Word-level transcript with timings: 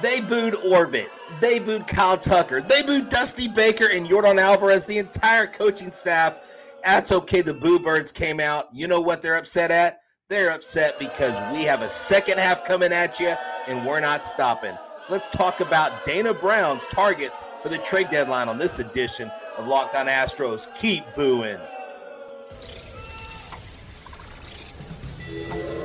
They 0.00 0.20
booed 0.20 0.54
Orbit. 0.54 1.10
They 1.40 1.58
booed 1.58 1.86
Kyle 1.86 2.16
Tucker. 2.16 2.62
They 2.62 2.82
booed 2.82 3.08
Dusty 3.08 3.48
Baker 3.48 3.88
and 3.88 4.06
Yordan 4.06 4.40
Alvarez, 4.40 4.86
the 4.86 4.98
entire 4.98 5.46
coaching 5.46 5.92
staff. 5.92 6.40
That's 6.82 7.12
okay. 7.12 7.42
The 7.42 7.54
Boo 7.54 7.78
Birds 7.78 8.10
came 8.10 8.40
out. 8.40 8.68
You 8.72 8.88
know 8.88 9.00
what 9.00 9.22
they're 9.22 9.36
upset 9.36 9.70
at? 9.70 10.00
They're 10.28 10.50
upset 10.50 10.98
because 10.98 11.32
we 11.52 11.64
have 11.64 11.82
a 11.82 11.88
second 11.88 12.38
half 12.38 12.64
coming 12.64 12.92
at 12.92 13.20
you 13.20 13.34
and 13.68 13.86
we're 13.86 14.00
not 14.00 14.24
stopping. 14.24 14.76
Let's 15.10 15.28
talk 15.28 15.60
about 15.60 16.06
Dana 16.06 16.32
Brown's 16.32 16.86
targets 16.86 17.42
for 17.62 17.68
the 17.68 17.78
trade 17.78 18.08
deadline 18.10 18.48
on 18.48 18.56
this 18.56 18.78
edition 18.78 19.30
of 19.58 19.66
Locked 19.66 19.94
On 19.94 20.06
Astros. 20.06 20.74
Keep 20.74 21.04
booing. 21.14 21.58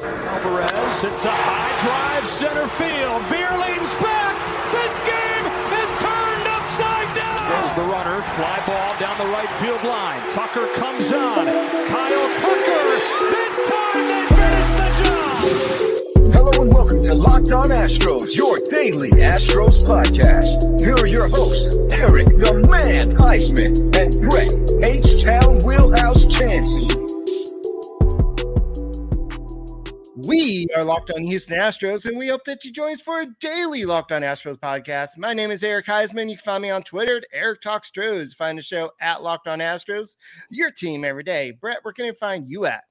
Alvarez 0.04 0.87
hits 1.02 1.26
a 1.26 1.30
high 1.30 1.74
drive 1.86 2.26
center 2.26 2.68
field. 2.74 3.22
Beer 3.30 3.54
leans 3.54 3.94
back. 4.02 4.34
This 4.74 4.96
game 5.06 5.46
is 5.78 5.90
turned 6.02 6.48
upside 6.50 7.10
down. 7.14 7.46
There's 7.54 7.74
the 7.78 7.86
runner. 7.86 8.18
Fly 8.34 8.58
ball 8.66 8.92
down 8.98 9.18
the 9.22 9.30
right 9.32 9.52
field 9.62 9.84
line. 9.84 10.22
Tucker 10.34 10.66
comes 10.74 11.14
on. 11.14 11.46
Kyle 11.46 12.28
Tucker. 12.42 12.86
This 13.30 13.56
time 13.70 14.08
they 14.10 14.26
finish 14.34 14.72
the 14.74 14.90
job. 15.06 16.34
Hello 16.34 16.64
and 16.64 16.74
welcome 16.74 17.04
to 17.04 17.14
Locked 17.14 17.52
On 17.52 17.70
Astros, 17.70 18.36
your 18.36 18.58
daily 18.70 19.12
Astros 19.12 19.84
podcast. 19.84 20.82
Here 20.82 20.96
are 20.96 21.06
your 21.06 21.28
hosts, 21.28 21.78
Eric 21.94 22.28
the 22.28 22.66
Man 22.68 23.12
Huysman 23.16 23.78
and 23.96 24.30
Brett 24.30 24.52
H-Town 24.84 25.60
Wheelhouse 25.64 26.26
Chancey. 26.26 27.07
We 30.28 30.68
are 30.76 30.84
Locked 30.84 31.10
On 31.12 31.24
Houston 31.24 31.58
Astros, 31.58 32.06
and 32.06 32.18
we 32.18 32.28
hope 32.28 32.44
that 32.44 32.66
you 32.66 32.72
join 32.74 32.92
us 32.92 33.00
for 33.00 33.22
a 33.22 33.28
daily 33.40 33.86
Locked 33.86 34.12
On 34.12 34.24
Astros 34.24 34.60
podcast. 34.60 35.18
My 35.18 35.34
name 35.34 35.52
is 35.52 35.64
Eric 35.64 35.86
Huysman. 35.86 36.30
You 36.30 36.36
can 36.36 36.44
find 36.44 36.64
me 36.64 36.70
on 36.70 36.84
Twitter 36.84 37.16
at 37.16 37.24
Eric 37.32 37.62
Talk 37.62 37.86
Stros. 37.86 38.34
Find 38.34 38.58
the 38.58 38.62
show 38.62 38.92
at 39.00 39.24
Locked 39.24 39.48
On 39.48 39.60
Astros, 39.60 40.18
your 40.50 40.70
team 40.70 41.06
every 41.06 41.24
day. 41.24 41.52
Brett, 41.52 41.78
where 41.84 41.94
can 41.94 42.08
I 42.08 42.12
find 42.12 42.46
you 42.50 42.66
at? 42.66 42.84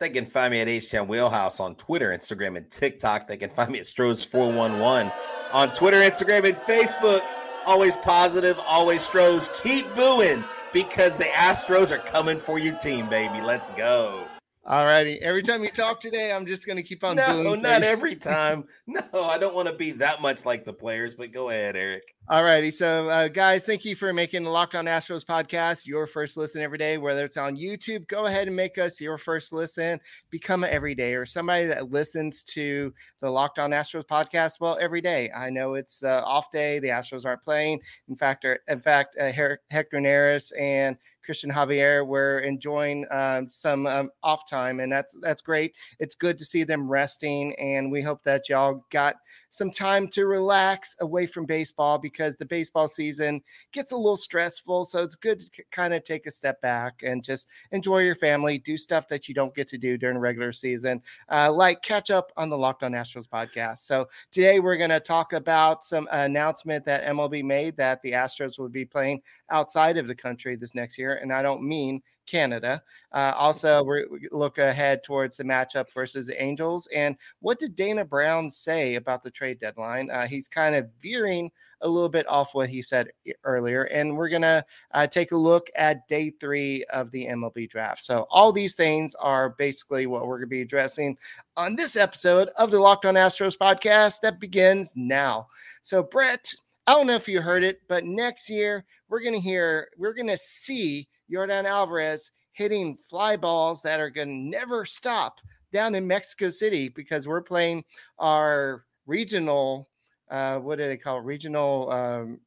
They 0.00 0.10
can 0.10 0.26
find 0.26 0.50
me 0.50 0.62
at 0.62 0.68
H-Town 0.68 1.06
Wheelhouse 1.06 1.60
on 1.60 1.76
Twitter, 1.76 2.10
Instagram, 2.10 2.56
and 2.56 2.68
TikTok. 2.68 3.28
They 3.28 3.36
can 3.36 3.50
find 3.50 3.70
me 3.70 3.78
at 3.78 3.86
Stros411 3.86 5.12
on 5.52 5.74
Twitter, 5.76 5.98
Instagram, 5.98 6.44
and 6.44 6.56
Facebook. 6.56 7.22
Always 7.66 7.94
positive, 7.98 8.58
always 8.66 9.02
Stros. 9.02 9.48
Keep 9.62 9.94
booing 9.94 10.42
because 10.72 11.16
the 11.16 11.24
Astros 11.24 11.92
are 11.92 11.98
coming 11.98 12.38
for 12.38 12.58
your 12.58 12.76
team, 12.78 13.08
baby. 13.08 13.40
Let's 13.40 13.70
go. 13.70 14.24
All 14.64 14.84
righty. 14.84 15.20
Every 15.22 15.42
time 15.42 15.64
you 15.64 15.70
talk 15.70 16.00
today, 16.00 16.32
I'm 16.32 16.46
just 16.46 16.66
going 16.66 16.76
to 16.76 16.82
keep 16.82 17.02
on. 17.02 17.16
No, 17.16 17.54
not 17.54 17.82
every 17.82 18.14
time. 18.16 18.64
No, 18.86 19.00
I 19.14 19.38
don't 19.38 19.54
want 19.54 19.68
to 19.68 19.74
be 19.74 19.92
that 19.92 20.20
much 20.20 20.44
like 20.44 20.64
the 20.64 20.72
players, 20.72 21.14
but 21.14 21.32
go 21.32 21.48
ahead, 21.48 21.76
Eric. 21.76 22.14
All 22.30 22.44
righty. 22.44 22.70
So, 22.70 23.08
uh, 23.08 23.26
guys, 23.26 23.64
thank 23.64 23.84
you 23.84 23.96
for 23.96 24.12
making 24.12 24.44
the 24.44 24.50
Locked 24.50 24.76
On 24.76 24.84
Astros 24.84 25.24
podcast 25.24 25.84
your 25.84 26.06
first 26.06 26.36
listen 26.36 26.62
every 26.62 26.78
day, 26.78 26.96
whether 26.96 27.24
it's 27.24 27.36
on 27.36 27.56
YouTube. 27.56 28.06
Go 28.06 28.26
ahead 28.26 28.46
and 28.46 28.54
make 28.54 28.78
us 28.78 29.00
your 29.00 29.18
first 29.18 29.52
listen. 29.52 29.98
Become 30.30 30.62
an 30.62 30.70
everyday 30.70 31.14
or 31.14 31.26
somebody 31.26 31.66
that 31.66 31.90
listens 31.90 32.44
to 32.44 32.94
the 33.20 33.28
Locked 33.28 33.58
On 33.58 33.72
Astros 33.72 34.06
podcast. 34.06 34.60
Well, 34.60 34.78
every 34.80 35.00
day. 35.00 35.28
I 35.36 35.50
know 35.50 35.74
it's 35.74 35.98
the 35.98 36.22
off 36.22 36.52
day. 36.52 36.78
The 36.78 36.90
Astros 36.90 37.24
aren't 37.24 37.42
playing. 37.42 37.80
In 38.08 38.14
fact, 38.14 38.46
in 38.68 38.80
fact, 38.80 39.16
uh, 39.20 39.32
Hector 39.32 39.98
Neris 39.98 40.52
and 40.56 40.96
Christian 41.24 41.50
Javier 41.50 42.06
were 42.06 42.40
enjoying 42.40 43.06
um, 43.10 43.48
some 43.48 43.86
um, 43.86 44.10
off 44.22 44.48
time, 44.48 44.80
and 44.80 44.90
that's 44.90 45.16
that's 45.20 45.42
great. 45.42 45.76
It's 45.98 46.14
good 46.14 46.38
to 46.38 46.44
see 46.44 46.64
them 46.64 46.88
resting, 46.88 47.54
and 47.56 47.92
we 47.92 48.02
hope 48.02 48.22
that 48.24 48.48
y'all 48.48 48.84
got 48.90 49.16
some 49.50 49.70
time 49.70 50.08
to 50.08 50.26
relax 50.26 50.96
away 51.00 51.26
from 51.26 51.44
baseball 51.44 51.98
because 51.98 52.36
the 52.36 52.44
baseball 52.44 52.88
season 52.88 53.42
gets 53.72 53.92
a 53.92 53.96
little 53.96 54.16
stressful. 54.16 54.84
So 54.84 55.02
it's 55.02 55.16
good 55.16 55.40
to 55.40 55.64
kind 55.70 55.92
of 55.92 56.04
take 56.04 56.26
a 56.26 56.30
step 56.30 56.60
back 56.60 57.02
and 57.02 57.22
just 57.22 57.48
enjoy 57.72 57.98
your 58.00 58.14
family, 58.14 58.58
do 58.58 58.78
stuff 58.78 59.08
that 59.08 59.28
you 59.28 59.34
don't 59.34 59.54
get 59.54 59.68
to 59.68 59.78
do 59.78 59.98
during 59.98 60.18
regular 60.18 60.52
season, 60.52 61.02
uh, 61.30 61.52
like 61.52 61.82
catch 61.82 62.10
up 62.10 62.32
on 62.36 62.48
the 62.48 62.58
Locked 62.58 62.82
On 62.82 62.92
Astros 62.92 63.28
podcast. 63.28 63.80
So 63.80 64.08
today 64.30 64.60
we're 64.60 64.76
going 64.76 64.90
to 64.90 65.00
talk 65.00 65.32
about 65.32 65.84
some 65.84 66.08
announcement 66.12 66.84
that 66.84 67.04
MLB 67.04 67.42
made 67.42 67.76
that 67.76 68.00
the 68.02 68.12
Astros 68.12 68.58
would 68.58 68.72
be 68.72 68.84
playing 68.84 69.20
outside 69.50 69.96
of 69.96 70.06
the 70.06 70.14
country 70.14 70.56
this 70.56 70.74
next 70.74 70.96
year, 70.98 71.16
and 71.16 71.32
I 71.32 71.42
don't 71.42 71.62
mean 71.62 72.02
Canada. 72.30 72.82
Uh, 73.12 73.32
also, 73.36 73.82
we 73.82 74.28
look 74.30 74.58
ahead 74.58 75.02
towards 75.02 75.36
the 75.36 75.44
matchup 75.44 75.92
versus 75.92 76.26
the 76.26 76.40
Angels. 76.40 76.86
And 76.94 77.16
what 77.40 77.58
did 77.58 77.74
Dana 77.74 78.04
Brown 78.04 78.48
say 78.48 78.94
about 78.94 79.22
the 79.22 79.30
trade 79.30 79.58
deadline? 79.58 80.10
Uh, 80.10 80.26
he's 80.26 80.46
kind 80.46 80.76
of 80.76 80.88
veering 81.02 81.50
a 81.80 81.88
little 81.88 82.08
bit 82.08 82.28
off 82.28 82.54
what 82.54 82.68
he 82.68 82.82
said 82.82 83.08
earlier. 83.44 83.84
And 83.84 84.16
we're 84.16 84.28
going 84.28 84.42
to 84.42 84.64
uh, 84.92 85.06
take 85.06 85.32
a 85.32 85.36
look 85.36 85.68
at 85.74 86.06
day 86.06 86.30
three 86.30 86.84
of 86.92 87.10
the 87.10 87.26
MLB 87.26 87.68
draft. 87.68 88.04
So, 88.04 88.26
all 88.30 88.52
these 88.52 88.74
things 88.74 89.14
are 89.16 89.50
basically 89.50 90.06
what 90.06 90.26
we're 90.26 90.38
going 90.38 90.48
to 90.48 90.54
be 90.54 90.62
addressing 90.62 91.16
on 91.56 91.74
this 91.74 91.96
episode 91.96 92.48
of 92.56 92.70
the 92.70 92.78
Locked 92.78 93.06
on 93.06 93.14
Astros 93.14 93.58
podcast 93.58 94.20
that 94.20 94.40
begins 94.40 94.92
now. 94.94 95.48
So, 95.82 96.02
Brett, 96.02 96.52
I 96.86 96.94
don't 96.94 97.06
know 97.06 97.14
if 97.14 97.28
you 97.28 97.40
heard 97.40 97.62
it, 97.62 97.80
but 97.88 98.04
next 98.04 98.48
year 98.48 98.84
we're 99.08 99.22
going 99.22 99.34
to 99.34 99.40
hear, 99.40 99.88
we're 99.96 100.14
going 100.14 100.28
to 100.28 100.36
see 100.36 101.08
Yordan 101.30 101.64
Alvarez 101.64 102.30
hitting 102.52 102.96
fly 102.96 103.36
balls 103.36 103.82
that 103.82 104.00
are 104.00 104.10
going 104.10 104.28
to 104.28 104.58
never 104.58 104.84
stop 104.84 105.40
down 105.72 105.94
in 105.94 106.06
Mexico 106.06 106.50
City 106.50 106.88
because 106.88 107.28
we're 107.28 107.42
playing 107.42 107.84
our 108.18 108.84
regional, 109.06 109.88
uh, 110.30 110.58
what 110.58 110.78
do 110.78 110.86
they 110.86 110.96
call 110.96 111.18
it? 111.18 111.24
Regional 111.24 111.90
um, 111.90 112.40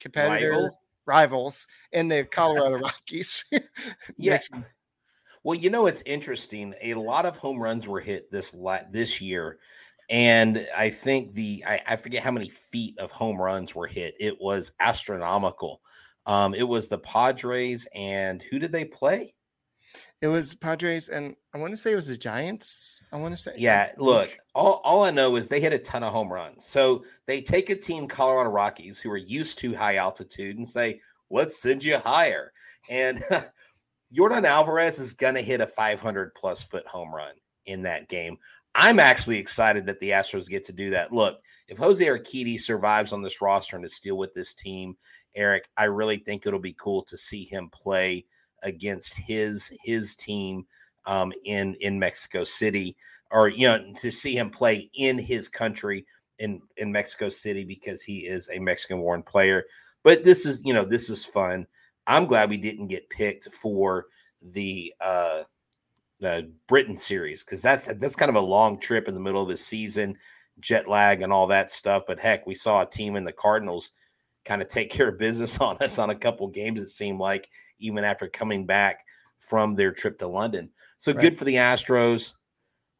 competitors, 0.00 0.54
rivals, 0.54 0.76
rivals 1.06 1.66
in 1.92 2.08
the 2.08 2.24
Colorado 2.30 2.78
Rockies. 2.78 3.44
yes. 4.16 4.48
Well, 5.44 5.58
you 5.58 5.70
know 5.70 5.86
it's 5.86 6.02
interesting. 6.04 6.74
A 6.82 6.94
lot 6.94 7.24
of 7.24 7.36
home 7.36 7.58
runs 7.58 7.86
were 7.86 8.00
hit 8.00 8.30
this 8.30 8.54
la- 8.54 8.80
this 8.90 9.20
year, 9.20 9.58
and 10.10 10.66
I 10.76 10.90
think 10.90 11.32
the 11.32 11.64
I, 11.66 11.80
I 11.86 11.96
forget 11.96 12.22
how 12.22 12.32
many 12.32 12.48
feet 12.48 12.98
of 12.98 13.12
home 13.12 13.40
runs 13.40 13.74
were 13.74 13.86
hit. 13.86 14.14
It 14.18 14.40
was 14.40 14.72
astronomical. 14.80 15.80
Um, 16.28 16.54
it 16.54 16.62
was 16.62 16.88
the 16.88 16.98
Padres, 16.98 17.88
and 17.94 18.42
who 18.42 18.58
did 18.58 18.70
they 18.70 18.84
play? 18.84 19.34
It 20.20 20.26
was 20.26 20.54
Padres, 20.54 21.08
and 21.08 21.34
I 21.54 21.58
want 21.58 21.70
to 21.72 21.76
say 21.76 21.92
it 21.92 21.96
was 21.96 22.08
the 22.08 22.18
Giants. 22.18 23.02
I 23.12 23.16
want 23.16 23.34
to 23.34 23.40
say, 23.40 23.54
yeah. 23.56 23.92
Look, 23.96 24.38
all, 24.54 24.82
all 24.84 25.04
I 25.04 25.10
know 25.10 25.36
is 25.36 25.48
they 25.48 25.60
hit 25.60 25.72
a 25.72 25.78
ton 25.78 26.02
of 26.02 26.12
home 26.12 26.30
runs. 26.30 26.66
So 26.66 27.04
they 27.26 27.40
take 27.40 27.70
a 27.70 27.74
team, 27.74 28.06
Colorado 28.06 28.50
Rockies, 28.50 29.00
who 29.00 29.10
are 29.10 29.16
used 29.16 29.58
to 29.60 29.74
high 29.74 29.96
altitude, 29.96 30.58
and 30.58 30.68
say, 30.68 31.00
"Let's 31.30 31.62
send 31.62 31.82
you 31.82 31.96
higher." 31.96 32.52
And 32.90 33.24
Yordan 34.14 34.44
Alvarez 34.44 34.98
is 34.98 35.14
going 35.14 35.34
to 35.34 35.42
hit 35.42 35.62
a 35.62 35.66
500 35.66 36.34
plus 36.34 36.62
foot 36.62 36.86
home 36.86 37.14
run 37.14 37.34
in 37.64 37.82
that 37.82 38.08
game. 38.08 38.36
I'm 38.74 39.00
actually 39.00 39.38
excited 39.38 39.86
that 39.86 39.98
the 40.00 40.10
Astros 40.10 40.48
get 40.48 40.66
to 40.66 40.72
do 40.72 40.90
that. 40.90 41.10
Look, 41.10 41.40
if 41.68 41.78
Jose 41.78 42.04
Urquidy 42.04 42.60
survives 42.60 43.12
on 43.12 43.22
this 43.22 43.40
roster 43.40 43.76
and 43.76 43.84
is 43.84 43.94
still 43.94 44.16
with 44.16 44.34
this 44.34 44.54
team, 44.54 44.96
Eric, 45.38 45.68
I 45.76 45.84
really 45.84 46.18
think 46.18 46.44
it'll 46.44 46.58
be 46.58 46.74
cool 46.74 47.02
to 47.04 47.16
see 47.16 47.44
him 47.44 47.70
play 47.70 48.24
against 48.64 49.14
his 49.14 49.72
his 49.82 50.16
team 50.16 50.66
um, 51.06 51.32
in 51.44 51.74
in 51.76 51.98
Mexico 51.98 52.44
City, 52.44 52.96
or 53.30 53.48
you 53.48 53.68
know, 53.68 53.92
to 54.00 54.10
see 54.10 54.36
him 54.36 54.50
play 54.50 54.90
in 54.94 55.18
his 55.18 55.48
country 55.48 56.04
in 56.40 56.60
in 56.76 56.90
Mexico 56.90 57.28
City 57.28 57.64
because 57.64 58.02
he 58.02 58.26
is 58.26 58.50
a 58.52 58.58
Mexican 58.58 58.98
born 58.98 59.22
player. 59.22 59.64
But 60.02 60.24
this 60.24 60.44
is 60.44 60.60
you 60.64 60.74
know 60.74 60.84
this 60.84 61.08
is 61.08 61.24
fun. 61.24 61.66
I'm 62.06 62.26
glad 62.26 62.50
we 62.50 62.56
didn't 62.56 62.88
get 62.88 63.08
picked 63.08 63.52
for 63.52 64.06
the 64.42 64.92
uh, 65.00 65.42
the 66.18 66.50
Britain 66.66 66.96
series 66.96 67.44
because 67.44 67.62
that's 67.62 67.86
that's 67.98 68.16
kind 68.16 68.28
of 68.28 68.36
a 68.36 68.40
long 68.40 68.80
trip 68.80 69.06
in 69.06 69.14
the 69.14 69.20
middle 69.20 69.42
of 69.42 69.48
the 69.48 69.56
season, 69.56 70.16
jet 70.58 70.88
lag 70.88 71.22
and 71.22 71.32
all 71.32 71.46
that 71.46 71.70
stuff. 71.70 72.04
But 72.06 72.18
heck, 72.18 72.46
we 72.46 72.56
saw 72.56 72.82
a 72.82 72.90
team 72.90 73.14
in 73.14 73.24
the 73.24 73.32
Cardinals 73.32 73.90
kind 74.44 74.62
of 74.62 74.68
take 74.68 74.90
care 74.90 75.08
of 75.08 75.18
business 75.18 75.58
on 75.60 75.76
us 75.78 75.98
on 75.98 76.10
a 76.10 76.14
couple 76.14 76.48
games. 76.48 76.80
It 76.80 76.88
seemed 76.88 77.20
like 77.20 77.48
even 77.78 78.04
after 78.04 78.28
coming 78.28 78.66
back 78.66 79.04
from 79.38 79.74
their 79.74 79.92
trip 79.92 80.18
to 80.18 80.28
London. 80.28 80.70
So 80.98 81.12
right. 81.12 81.20
good 81.20 81.36
for 81.36 81.44
the 81.44 81.54
Astros. 81.54 82.34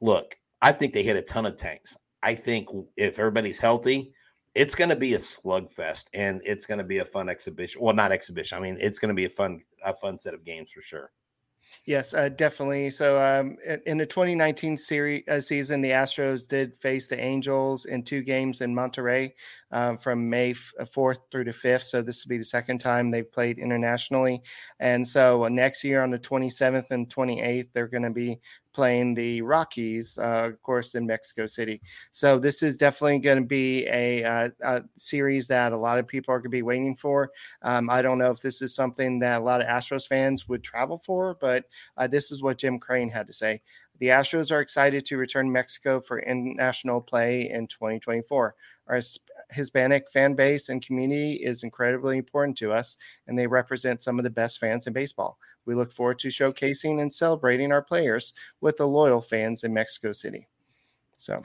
Look, 0.00 0.36
I 0.62 0.72
think 0.72 0.92
they 0.92 1.02
hit 1.02 1.16
a 1.16 1.22
ton 1.22 1.46
of 1.46 1.56
tanks. 1.56 1.96
I 2.22 2.34
think 2.34 2.68
if 2.96 3.18
everybody's 3.18 3.58
healthy, 3.58 4.12
it's 4.54 4.74
going 4.74 4.88
to 4.88 4.96
be 4.96 5.14
a 5.14 5.18
slugfest 5.18 6.06
and 6.14 6.40
it's 6.44 6.66
going 6.66 6.78
to 6.78 6.84
be 6.84 6.98
a 6.98 7.04
fun 7.04 7.28
exhibition. 7.28 7.80
Well, 7.80 7.94
not 7.94 8.12
exhibition. 8.12 8.58
I 8.58 8.60
mean, 8.60 8.76
it's 8.80 8.98
going 8.98 9.10
to 9.10 9.14
be 9.14 9.24
a 9.24 9.30
fun, 9.30 9.62
a 9.84 9.94
fun 9.94 10.18
set 10.18 10.34
of 10.34 10.44
games 10.44 10.72
for 10.72 10.80
sure. 10.80 11.12
Yes, 11.84 12.12
uh, 12.12 12.28
definitely. 12.28 12.90
So, 12.90 13.20
um, 13.22 13.56
in 13.86 13.96
the 13.96 14.06
2019 14.06 14.76
series 14.76 15.22
uh, 15.28 15.40
season, 15.40 15.80
the 15.80 15.90
Astros 15.90 16.46
did 16.46 16.76
face 16.76 17.06
the 17.08 17.18
Angels 17.18 17.86
in 17.86 18.02
two 18.02 18.22
games 18.22 18.60
in 18.60 18.74
Monterrey 18.74 19.32
um, 19.70 19.96
from 19.96 20.28
May 20.28 20.52
4th 20.52 21.16
uh, 21.16 21.20
through 21.30 21.44
the 21.44 21.50
5th. 21.52 21.82
So, 21.84 22.02
this 22.02 22.24
will 22.24 22.30
be 22.30 22.38
the 22.38 22.44
second 22.44 22.78
time 22.78 23.10
they've 23.10 23.30
played 23.30 23.58
internationally. 23.58 24.42
And 24.80 25.06
so, 25.06 25.44
uh, 25.44 25.48
next 25.48 25.82
year 25.82 26.02
on 26.02 26.10
the 26.10 26.18
27th 26.18 26.90
and 26.90 27.08
28th, 27.08 27.68
they're 27.72 27.88
going 27.88 28.02
to 28.02 28.10
be 28.10 28.38
playing 28.78 29.12
the 29.12 29.42
Rockies, 29.42 30.16
uh, 30.18 30.50
of 30.52 30.62
course, 30.62 30.94
in 30.94 31.04
Mexico 31.04 31.46
City. 31.46 31.82
So 32.12 32.38
this 32.38 32.62
is 32.62 32.76
definitely 32.76 33.18
going 33.18 33.42
to 33.42 33.44
be 33.44 33.88
a, 33.88 34.22
a, 34.22 34.52
a, 34.62 34.82
series 34.94 35.48
that 35.48 35.72
a 35.72 35.76
lot 35.76 35.98
of 35.98 36.06
people 36.06 36.32
are 36.32 36.38
going 36.38 36.44
to 36.44 36.48
be 36.50 36.62
waiting 36.62 36.94
for. 36.94 37.32
Um, 37.62 37.90
I 37.90 38.02
don't 38.02 38.18
know 38.18 38.30
if 38.30 38.40
this 38.40 38.62
is 38.62 38.76
something 38.76 39.18
that 39.18 39.40
a 39.40 39.44
lot 39.44 39.60
of 39.60 39.66
Astros 39.66 40.06
fans 40.06 40.48
would 40.48 40.62
travel 40.62 40.96
for, 40.96 41.36
but 41.40 41.64
uh, 41.96 42.06
this 42.06 42.30
is 42.30 42.40
what 42.40 42.58
Jim 42.58 42.78
Crane 42.78 43.10
had 43.10 43.26
to 43.26 43.32
say. 43.32 43.62
The 43.98 44.10
Astros 44.10 44.52
are 44.52 44.60
excited 44.60 45.04
to 45.06 45.16
return 45.16 45.46
to 45.46 45.50
Mexico 45.50 46.00
for 46.00 46.20
international 46.20 47.00
play 47.00 47.50
in 47.50 47.66
2024. 47.66 48.54
Our 48.86 49.00
Hispanic 49.50 50.10
fan 50.10 50.34
base 50.34 50.68
and 50.68 50.84
community 50.84 51.34
is 51.34 51.62
incredibly 51.62 52.18
important 52.18 52.56
to 52.58 52.72
us, 52.72 52.96
and 53.26 53.38
they 53.38 53.46
represent 53.46 54.02
some 54.02 54.18
of 54.18 54.24
the 54.24 54.30
best 54.30 54.60
fans 54.60 54.86
in 54.86 54.92
baseball. 54.92 55.38
We 55.64 55.74
look 55.74 55.92
forward 55.92 56.18
to 56.20 56.28
showcasing 56.28 57.00
and 57.00 57.12
celebrating 57.12 57.72
our 57.72 57.82
players 57.82 58.34
with 58.60 58.76
the 58.76 58.86
loyal 58.86 59.22
fans 59.22 59.64
in 59.64 59.72
Mexico 59.72 60.12
City. 60.12 60.48
So, 61.16 61.42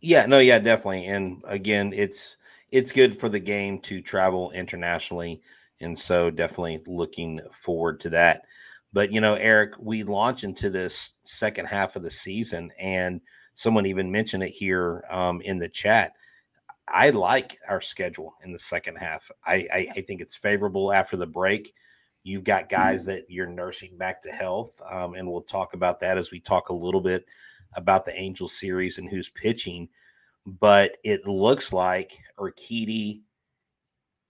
yeah, 0.00 0.26
no, 0.26 0.38
yeah, 0.38 0.58
definitely. 0.58 1.06
And 1.06 1.42
again, 1.46 1.92
it's 1.94 2.36
it's 2.70 2.92
good 2.92 3.18
for 3.18 3.28
the 3.28 3.40
game 3.40 3.80
to 3.80 4.00
travel 4.00 4.50
internationally, 4.52 5.42
and 5.80 5.98
so 5.98 6.30
definitely 6.30 6.82
looking 6.86 7.40
forward 7.52 8.00
to 8.00 8.10
that. 8.10 8.42
But 8.92 9.12
you 9.12 9.20
know, 9.20 9.34
Eric, 9.34 9.74
we 9.78 10.04
launch 10.04 10.44
into 10.44 10.70
this 10.70 11.14
second 11.24 11.66
half 11.66 11.96
of 11.96 12.02
the 12.02 12.10
season, 12.10 12.70
and 12.78 13.20
someone 13.54 13.86
even 13.86 14.10
mentioned 14.10 14.42
it 14.42 14.50
here 14.50 15.04
um, 15.10 15.40
in 15.42 15.58
the 15.58 15.68
chat 15.68 16.12
I 16.92 17.10
like 17.10 17.58
our 17.68 17.80
schedule 17.80 18.34
in 18.44 18.52
the 18.52 18.58
second 18.58 18.96
half. 18.96 19.30
I, 19.46 19.66
I, 19.72 19.88
I 19.96 20.00
think 20.02 20.20
it's 20.20 20.34
favorable 20.34 20.92
after 20.92 21.16
the 21.16 21.26
break. 21.26 21.72
You've 22.22 22.44
got 22.44 22.68
guys 22.68 23.04
that 23.06 23.24
you're 23.28 23.46
nursing 23.46 23.96
back 23.96 24.22
to 24.22 24.30
health, 24.30 24.80
um, 24.90 25.14
and 25.14 25.30
we'll 25.30 25.42
talk 25.42 25.72
about 25.72 26.00
that 26.00 26.18
as 26.18 26.30
we 26.30 26.40
talk 26.40 26.68
a 26.68 26.74
little 26.74 27.00
bit 27.00 27.24
about 27.76 28.04
the 28.04 28.14
Angel 28.14 28.48
series 28.48 28.98
and 28.98 29.08
who's 29.08 29.30
pitching. 29.30 29.88
But 30.44 30.96
it 31.02 31.26
looks 31.26 31.72
like 31.72 32.18
Urquidy 32.38 33.22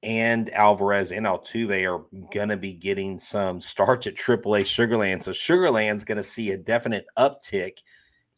and 0.02 0.50
Alvarez 0.50 1.12
and 1.12 1.26
Altuve 1.26 1.86
are 1.86 2.04
going 2.32 2.48
to 2.48 2.56
be 2.56 2.72
getting 2.72 3.18
some 3.18 3.60
starts 3.60 4.06
at 4.06 4.14
AAA 4.14 4.62
Sugarland. 4.62 5.24
So 5.24 5.32
Sugarland's 5.32 6.04
going 6.04 6.18
to 6.18 6.24
see 6.24 6.52
a 6.52 6.56
definite 6.56 7.06
uptick 7.18 7.78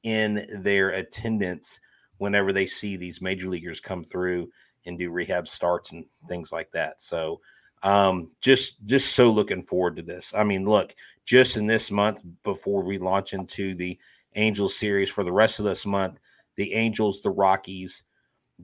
in 0.02 0.46
their 0.62 0.90
attendance 0.90 1.78
whenever 2.22 2.52
they 2.52 2.66
see 2.66 2.96
these 2.96 3.20
major 3.20 3.48
leaguers 3.48 3.80
come 3.80 4.04
through 4.04 4.48
and 4.86 4.96
do 4.96 5.10
rehab 5.10 5.48
starts 5.48 5.90
and 5.90 6.04
things 6.28 6.52
like 6.52 6.70
that. 6.70 7.02
So 7.02 7.40
um, 7.82 8.30
just 8.40 8.84
just 8.86 9.16
so 9.16 9.30
looking 9.30 9.62
forward 9.62 9.96
to 9.96 10.02
this. 10.02 10.32
I 10.32 10.44
mean, 10.44 10.64
look, 10.64 10.94
just 11.24 11.56
in 11.56 11.66
this 11.66 11.90
month 11.90 12.22
before 12.44 12.82
we 12.84 12.98
launch 12.98 13.32
into 13.32 13.74
the 13.74 13.98
Angels 14.36 14.78
series 14.78 15.10
for 15.10 15.24
the 15.24 15.32
rest 15.32 15.58
of 15.58 15.64
this 15.64 15.84
month, 15.84 16.20
the 16.56 16.72
Angels, 16.74 17.20
the 17.20 17.30
Rockies, 17.30 18.04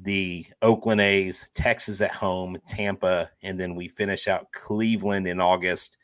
the 0.02 0.46
Oakland 0.62 1.00
A's, 1.00 1.50
Texas 1.54 2.00
at 2.00 2.12
home, 2.12 2.56
Tampa, 2.68 3.28
and 3.42 3.58
then 3.58 3.74
we 3.74 3.88
finish 3.88 4.28
out 4.28 4.52
Cleveland 4.52 5.26
in 5.26 5.40
August. 5.40 5.98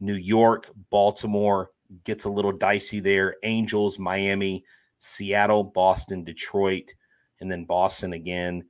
New 0.00 0.16
York, 0.16 0.70
Baltimore 0.90 1.70
gets 2.04 2.24
a 2.24 2.30
little 2.30 2.52
dicey 2.52 3.00
there. 3.00 3.36
Angels, 3.42 3.98
Miami, 3.98 4.64
Seattle, 5.04 5.64
Boston, 5.64 6.24
Detroit, 6.24 6.94
and 7.40 7.50
then 7.50 7.64
Boston 7.64 8.14
again. 8.14 8.64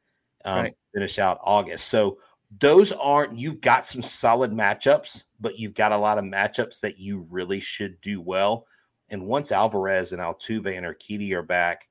Um, 0.44 0.56
right. 0.56 0.74
Finish 0.92 1.18
out 1.18 1.38
August. 1.42 1.88
So 1.88 2.18
those 2.60 2.92
aren't, 2.92 3.36
you've 3.36 3.60
got 3.60 3.86
some 3.86 4.02
solid 4.02 4.52
matchups, 4.52 5.24
but 5.40 5.58
you've 5.58 5.74
got 5.74 5.92
a 5.92 5.96
lot 5.96 6.18
of 6.18 6.24
matchups 6.24 6.80
that 6.80 6.98
you 6.98 7.26
really 7.30 7.60
should 7.60 8.00
do 8.00 8.20
well. 8.20 8.66
And 9.08 9.26
once 9.26 9.52
Alvarez 9.52 10.12
and 10.12 10.20
Altuve 10.20 10.76
and 10.76 10.86
Urquidy 10.86 11.32
are 11.32 11.42
back, 11.42 11.88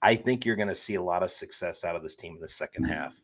I 0.00 0.16
think 0.16 0.44
you're 0.44 0.56
going 0.56 0.68
to 0.68 0.74
see 0.74 0.94
a 0.94 1.02
lot 1.02 1.22
of 1.22 1.30
success 1.30 1.84
out 1.84 1.94
of 1.94 2.02
this 2.02 2.16
team 2.16 2.34
in 2.34 2.40
the 2.40 2.48
second 2.48 2.84
half. 2.84 3.20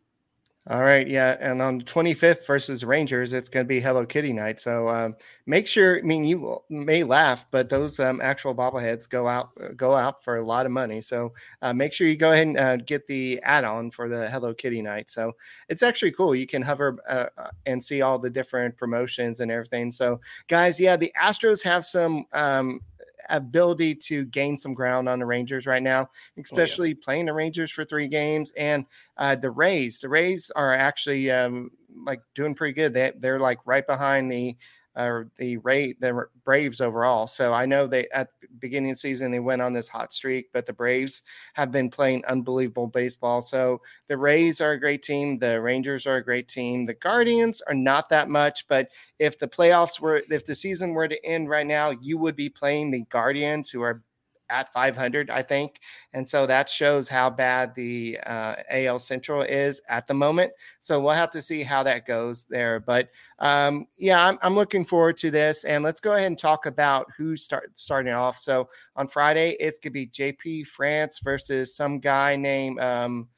All 0.71 0.83
right, 0.83 1.09
yeah, 1.09 1.39
and 1.41 1.63
on 1.63 1.79
the 1.79 1.85
25th 1.85 2.47
versus 2.47 2.85
Rangers, 2.85 3.33
it's 3.33 3.49
going 3.49 3.65
to 3.65 3.69
be 3.69 3.81
Hello 3.81 4.05
Kitty 4.05 4.35
night. 4.35 4.61
So 4.61 4.87
um, 4.87 5.17
make 5.47 5.67
sure. 5.67 5.99
I 5.99 6.03
mean, 6.03 6.27
you 6.27 6.61
may 6.69 7.05
laugh, 7.05 7.47
but 7.51 7.71
those 7.71 7.99
um, 7.99 8.21
actual 8.21 8.55
bobbleheads 8.55 9.09
go 9.09 9.27
out 9.27 9.49
go 9.79 9.95
out 9.95 10.23
for 10.23 10.37
a 10.37 10.43
lot 10.43 10.67
of 10.67 10.73
money. 10.73 11.01
So 11.01 11.33
uh, 11.63 11.73
make 11.73 11.95
sure 11.95 12.07
you 12.07 12.17
go 12.19 12.33
ahead 12.33 12.49
and 12.49 12.59
uh, 12.59 12.77
get 12.77 13.07
the 13.07 13.41
add-on 13.45 13.91
for 13.91 14.11
the 14.11 14.29
Hello 14.29 14.53
Kitty 14.53 14.83
night. 14.83 15.11
So 15.11 15.33
it's 15.71 15.83
actually 15.83 16.13
cool. 16.13 16.35
You 16.35 16.47
can 16.47 16.61
hover 16.61 16.99
uh, 17.09 17.29
uh, 17.39 17.51
and 17.65 17.83
see 17.83 18.03
all 18.03 18.19
the 18.19 18.29
different 18.29 18.77
promotions 18.77 19.41
and 19.41 19.51
everything. 19.51 19.91
So 19.91 20.21
guys, 20.49 20.79
yeah, 20.79 20.99
the 20.99 21.11
Astros 21.19 21.65
have 21.65 21.87
some 21.87 22.27
um, 22.35 22.81
ability 23.29 23.95
to 23.95 24.25
gain 24.25 24.57
some 24.57 24.75
ground 24.75 25.09
on 25.09 25.19
the 25.19 25.27
Rangers 25.27 25.67
right 25.67 25.83
now, 25.83 26.11
especially 26.39 26.91
oh, 26.91 26.95
yeah. 26.97 27.05
playing 27.05 27.27
the 27.27 27.35
Rangers 27.35 27.71
for 27.71 27.85
three 27.85 28.09
games 28.09 28.53
and 28.57 28.87
uh, 29.17 29.35
the 29.35 29.51
Rays. 29.51 30.01
The 30.01 30.09
Rays 30.09 30.51
are 30.55 30.73
actually 30.73 31.31
um, 31.31 31.71
like 32.05 32.21
doing 32.35 32.55
pretty 32.55 32.75
good. 32.75 32.95
They 32.95 33.13
they're 33.19 33.41
like 33.41 33.59
right 33.65 33.87
behind 33.87 34.31
the 34.31 34.57
or 34.99 35.31
the 35.39 35.57
rate 35.59 36.01
the 36.01 36.27
Braves 36.45 36.81
overall. 36.81 37.27
So 37.27 37.53
I 37.53 37.67
know 37.67 37.87
they 37.87 38.09
at 38.13 38.29
the 38.41 38.49
beginning 38.59 38.91
of 38.91 38.97
the 38.97 39.01
season 39.01 39.31
they 39.31 39.41
went 39.41 39.63
on 39.63 39.73
this 39.73 39.89
hot 39.89 40.13
streak, 40.13 40.49
but 40.53 40.67
the 40.67 40.73
Braves 40.73 41.23
have 41.55 41.71
been 41.71 41.89
playing 41.89 42.25
unbelievable 42.27 42.89
baseball. 42.89 43.41
So 43.41 43.81
the 44.09 44.19
Rays 44.19 44.61
are 44.61 44.73
a 44.73 44.81
great 44.81 45.03
team, 45.03 45.39
the 45.39 45.61
Rangers 45.61 46.07
are 46.07 46.17
a 46.17 46.25
great 46.25 46.49
team, 46.49 46.85
the 46.85 46.95
Guardians 46.95 47.63
are 47.63 47.75
not 47.75 48.09
that 48.11 48.29
much, 48.29 48.67
but 48.69 48.89
if 49.19 49.39
the 49.39 49.49
playoffs 49.49 50.01
were 50.01 50.23
if 50.29 50.45
the 50.45 50.55
season 50.55 50.93
were 50.93 51.09
to 51.09 51.25
end 51.25 51.49
right 51.49 51.67
now, 51.67 51.91
you 51.91 52.19
would 52.19 52.37
be 52.37 52.49
playing 52.51 52.91
the 52.91 53.05
Guardians 53.11 53.71
who 53.71 53.83
are 53.83 54.03
at 54.51 54.73
500, 54.73 55.31
I 55.31 55.43
think. 55.43 55.81
And 56.13 56.27
so 56.27 56.47
that 56.47 56.69
shows 56.69 57.09
how 57.09 57.31
bad 57.31 57.75
the 57.75 58.19
uh, 58.27 58.57
AL 58.71 58.99
Central 58.99 59.43
is 59.43 59.81
at 59.89 60.07
the 60.07 60.15
moment. 60.15 60.53
So 60.81 61.01
we'll 61.01 61.15
have 61.15 61.31
to 61.31 61.43
see 61.43 61.63
how 61.63 61.83
that 61.85 62.07
goes 62.07 62.45
there. 62.45 62.81
But 62.81 63.09
um, 63.39 63.87
yeah, 63.99 64.25
I'm, 64.27 64.39
I'm, 64.43 64.55
looking 64.55 64.85
forward 64.85 65.17
to 65.19 65.31
this. 65.31 65.65
And 65.65 65.85
let's 65.85 66.01
go 66.01 66.15
ahead 66.15 66.27
and 66.27 66.39
talk 66.39 66.67
about 66.67 67.07
who's 67.17 67.43
start, 67.45 67.71
starting 67.75 68.13
off. 68.13 68.39
So 68.39 68.69
on 68.97 69.07
Friday, 69.09 69.57
it's 69.61 69.79
going 69.79 69.93
to 69.93 69.95
be 69.95 70.07
JP 70.09 70.67
France 70.67 71.21
versus 71.21 71.75
some 71.75 72.01
guy 72.01 72.37
named. 72.37 72.81
Um, 72.81 73.29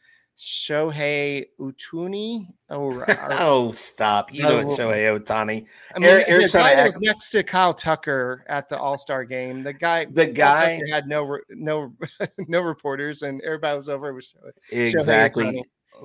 Shohei 0.41 1.45
Ohtani. 1.61 2.47
Oh, 2.71 3.05
oh, 3.39 3.73
stop! 3.73 4.33
You 4.33 4.45
know 4.45 4.59
it's 4.61 4.75
Shohei 4.75 5.19
Ohtani. 5.19 5.67
I 5.95 5.99
mean, 5.99 6.09
Eric, 6.09 6.51
the 6.51 6.59
guy 6.59 6.75
that 6.77 6.87
was 6.87 6.99
next 7.03 7.29
to 7.31 7.43
Kyle 7.43 7.75
Tucker 7.75 8.43
at 8.49 8.71
the 8.71 8.79
All 8.79 8.97
Star 8.97 9.27
game. 9.27 9.63
The 9.63 9.75
guy, 9.75 10.07
the 10.07 10.27
guy 10.27 10.81
had 10.91 11.07
no 11.07 11.39
no 11.51 11.93
no 12.49 12.63
reporters, 12.63 13.21
and 13.21 13.43
everybody 13.43 13.77
was 13.77 13.91
over 13.91 14.15
with 14.15 14.25
Shohei. 14.73 14.95
Exactly. 14.95 15.45
Shohei 15.45 15.63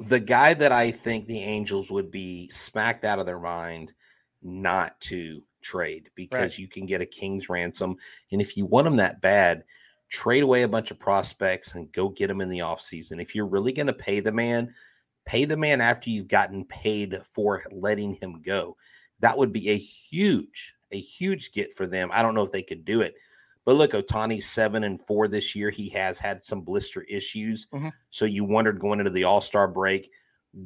the 0.07 0.19
guy 0.19 0.53
that 0.53 0.73
I 0.73 0.91
think 0.91 1.25
the 1.25 1.39
Angels 1.39 1.89
would 1.89 2.11
be 2.11 2.49
smacked 2.49 3.05
out 3.05 3.19
of 3.19 3.25
their 3.25 3.39
mind 3.39 3.93
not 4.43 4.99
to 4.99 5.43
trade 5.61 6.09
because 6.15 6.41
right. 6.41 6.59
you 6.59 6.67
can 6.67 6.85
get 6.85 6.99
a 6.99 7.05
king's 7.05 7.47
ransom, 7.47 7.95
and 8.33 8.41
if 8.41 8.57
you 8.57 8.65
want 8.65 8.87
him 8.87 8.97
that 8.97 9.21
bad 9.21 9.63
trade 10.09 10.43
away 10.43 10.63
a 10.63 10.67
bunch 10.67 10.91
of 10.91 10.99
prospects 10.99 11.75
and 11.75 11.91
go 11.91 12.09
get 12.09 12.27
them 12.27 12.41
in 12.41 12.49
the 12.49 12.59
offseason. 12.59 13.21
If 13.21 13.35
you're 13.35 13.47
really 13.47 13.73
going 13.73 13.87
to 13.87 13.93
pay 13.93 14.19
the 14.19 14.31
man, 14.31 14.73
pay 15.25 15.45
the 15.45 15.57
man 15.57 15.81
after 15.81 16.09
you've 16.09 16.27
gotten 16.27 16.65
paid 16.65 17.17
for 17.31 17.63
letting 17.71 18.13
him 18.13 18.41
go. 18.41 18.77
That 19.19 19.37
would 19.37 19.51
be 19.51 19.69
a 19.69 19.77
huge, 19.77 20.75
a 20.91 20.99
huge 20.99 21.51
get 21.51 21.73
for 21.73 21.87
them. 21.87 22.09
I 22.13 22.21
don't 22.21 22.35
know 22.35 22.43
if 22.43 22.51
they 22.51 22.63
could 22.63 22.85
do 22.85 23.01
it. 23.01 23.15
But 23.65 23.77
look, 23.77 23.91
Ohtani's 23.93 24.45
seven 24.45 24.83
and 24.83 25.01
four 25.01 25.27
this 25.27 25.55
year. 25.55 25.71
He 25.71 25.89
has 25.89 26.19
had 26.19 26.43
some 26.43 26.61
blister 26.61 27.01
issues. 27.01 27.65
Mm-hmm. 27.73 27.89
So 28.11 28.25
you 28.25 28.43
wondered 28.43 28.79
going 28.79 28.99
into 28.99 29.11
the 29.11 29.23
All 29.23 29.41
Star 29.41 29.67
break, 29.67 30.11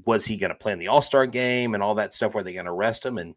was 0.05 0.25
he 0.25 0.35
going 0.35 0.49
to 0.49 0.55
play 0.55 0.73
in 0.73 0.79
the 0.79 0.89
All 0.89 1.01
Star 1.01 1.25
game 1.25 1.73
and 1.73 1.81
all 1.81 1.95
that 1.95 2.13
stuff? 2.13 2.33
Were 2.33 2.43
they 2.43 2.53
going 2.53 2.65
to 2.65 2.71
arrest 2.71 3.05
him? 3.05 3.17
And, 3.17 3.35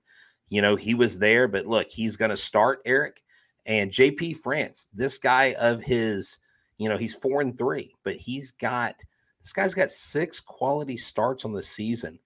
you 0.49 0.63
know, 0.63 0.75
he 0.75 0.95
was 0.95 1.21
there. 1.21 1.47
But 1.47 1.67
look, 1.67 1.89
he's 1.89 2.17
going 2.17 2.33
to 2.33 2.37
start, 2.37 2.81
Eric. 2.85 3.23
And 3.67 3.91
JP 3.91 4.39
France, 4.39 4.89
this 4.93 5.19
guy 5.19 5.55
of 5.59 5.83
his, 5.83 6.39
you 6.79 6.89
know, 6.89 6.99
he's 6.99 7.15
four 7.15 7.41
and 7.41 7.57
three, 7.57 7.95
but 8.03 8.17
he's 8.17 8.51
got 8.51 8.97
this 9.43 9.53
guy's 9.53 9.75
got 9.75 9.91
six 9.91 10.41
quality 10.41 10.97
starts 10.97 11.45
on 11.45 11.53
the 11.53 11.63
season. 11.63 12.19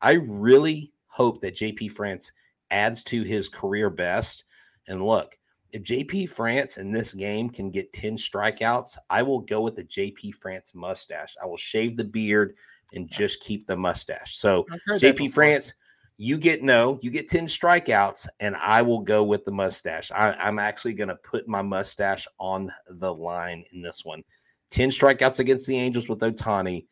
I 0.00 0.12
really 0.12 0.92
hope 1.08 1.40
that 1.42 1.56
JP 1.56 1.92
France 1.92 2.32
adds 2.70 3.02
to 3.04 3.22
his 3.22 3.48
career 3.48 3.90
best. 3.90 4.44
And 4.88 5.04
look, 5.04 5.36
if 5.72 5.82
JP 5.82 6.28
France 6.30 6.76
in 6.76 6.92
this 6.92 7.12
game 7.12 7.50
can 7.50 7.70
get 7.70 7.92
10 7.92 8.16
strikeouts, 8.16 8.96
I 9.10 9.22
will 9.22 9.40
go 9.40 9.60
with 9.60 9.76
the 9.76 9.84
JP 9.84 10.34
France 10.36 10.72
mustache. 10.74 11.36
I 11.42 11.46
will 11.46 11.56
shave 11.56 11.96
the 11.96 12.04
beard 12.04 12.54
and 12.94 13.08
just 13.08 13.42
keep 13.42 13.66
the 13.66 13.76
mustache. 13.76 14.36
So 14.36 14.66
JP 14.88 15.32
France, 15.32 15.74
you 16.16 16.38
get 16.38 16.62
no, 16.62 16.98
you 17.02 17.10
get 17.10 17.28
10 17.28 17.46
strikeouts, 17.46 18.28
and 18.40 18.56
I 18.56 18.82
will 18.82 19.00
go 19.00 19.24
with 19.24 19.44
the 19.44 19.52
mustache. 19.52 20.12
I, 20.12 20.48
am 20.48 20.58
actually 20.58 20.94
going 20.94 21.08
to 21.08 21.16
put 21.16 21.48
my 21.48 21.62
mustache 21.62 22.26
on 22.38 22.72
the 22.88 23.12
line 23.12 23.64
in 23.72 23.82
this 23.82 24.04
one. 24.04 24.22
10 24.70 24.90
strikeouts 24.90 25.38
against 25.38 25.66
the 25.66 25.78
Angels 25.78 26.08
with 26.08 26.20
Ohtani. 26.20 26.86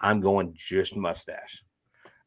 I'm 0.00 0.20
going 0.20 0.54
just 0.56 0.96
mustache. 0.96 1.62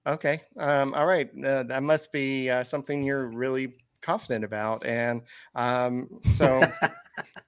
Okay. 0.08 0.42
Um, 0.58 0.94
all 0.94 1.06
right. 1.06 1.30
Uh, 1.44 1.64
that 1.64 1.84
must 1.84 2.12
be 2.12 2.50
uh, 2.50 2.64
something 2.64 3.04
you're 3.04 3.28
really 3.28 3.74
confident 4.02 4.44
about. 4.44 4.86
And 4.86 5.22
um, 5.56 6.10
so 6.32 6.62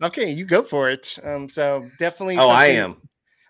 Okay, 0.01 0.31
you 0.31 0.45
go 0.45 0.63
for 0.63 0.89
it. 0.89 1.17
Um, 1.24 1.48
so 1.48 1.89
definitely. 2.00 2.38
Oh, 2.38 2.50
I 2.50 2.67
am. 2.67 2.98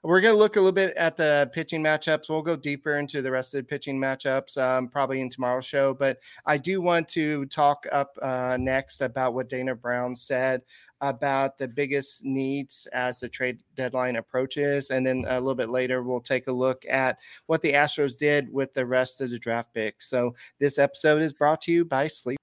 We're 0.03 0.19
going 0.19 0.33
to 0.33 0.39
look 0.39 0.55
a 0.55 0.59
little 0.59 0.71
bit 0.71 0.95
at 0.97 1.15
the 1.15 1.51
pitching 1.53 1.83
matchups. 1.83 2.27
We'll 2.27 2.41
go 2.41 2.55
deeper 2.55 2.97
into 2.97 3.21
the 3.21 3.29
rest 3.29 3.53
of 3.53 3.59
the 3.59 3.65
pitching 3.65 3.99
matchups 3.99 4.57
um, 4.57 4.87
probably 4.87 5.21
in 5.21 5.29
tomorrow's 5.29 5.65
show. 5.65 5.93
But 5.93 6.17
I 6.47 6.57
do 6.57 6.81
want 6.81 7.07
to 7.09 7.45
talk 7.45 7.85
up 7.91 8.17
uh, 8.19 8.57
next 8.59 9.01
about 9.01 9.35
what 9.35 9.47
Dana 9.47 9.75
Brown 9.75 10.15
said 10.15 10.63
about 11.01 11.59
the 11.59 11.67
biggest 11.67 12.25
needs 12.25 12.87
as 12.93 13.19
the 13.19 13.29
trade 13.29 13.59
deadline 13.75 14.15
approaches. 14.15 14.89
And 14.89 15.05
then 15.05 15.23
a 15.27 15.39
little 15.39 15.53
bit 15.53 15.69
later, 15.69 16.01
we'll 16.01 16.19
take 16.19 16.47
a 16.47 16.51
look 16.51 16.83
at 16.89 17.19
what 17.45 17.61
the 17.61 17.73
Astros 17.73 18.17
did 18.17 18.51
with 18.51 18.73
the 18.73 18.85
rest 18.85 19.21
of 19.21 19.29
the 19.29 19.37
draft 19.37 19.71
picks. 19.71 20.09
So 20.09 20.33
this 20.59 20.79
episode 20.79 21.21
is 21.21 21.31
brought 21.31 21.61
to 21.61 21.71
you 21.71 21.85
by 21.85 22.07
Sleep. 22.07 22.39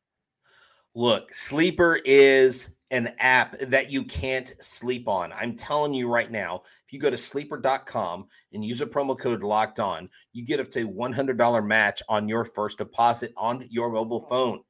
Look, 0.94 1.34
Sleeper 1.34 2.00
is 2.04 2.68
an 2.90 3.14
app 3.18 3.58
that 3.60 3.90
you 3.90 4.02
can't 4.02 4.54
sleep 4.60 5.08
on. 5.08 5.32
I'm 5.32 5.56
telling 5.56 5.92
you 5.92 6.08
right 6.08 6.30
now, 6.30 6.62
if 6.86 6.92
you 6.92 6.98
go 6.98 7.10
to 7.10 7.18
sleeper.com 7.18 8.26
and 8.52 8.64
use 8.64 8.80
a 8.80 8.86
promo 8.86 9.18
code 9.18 9.42
locked 9.42 9.78
on, 9.78 10.08
you 10.32 10.44
get 10.44 10.60
up 10.60 10.70
to 10.70 10.88
$100 10.88 11.66
match 11.66 12.02
on 12.08 12.28
your 12.28 12.44
first 12.44 12.78
deposit 12.78 13.32
on 13.36 13.64
your 13.68 13.90
mobile 13.90 14.20
phone. 14.20 14.60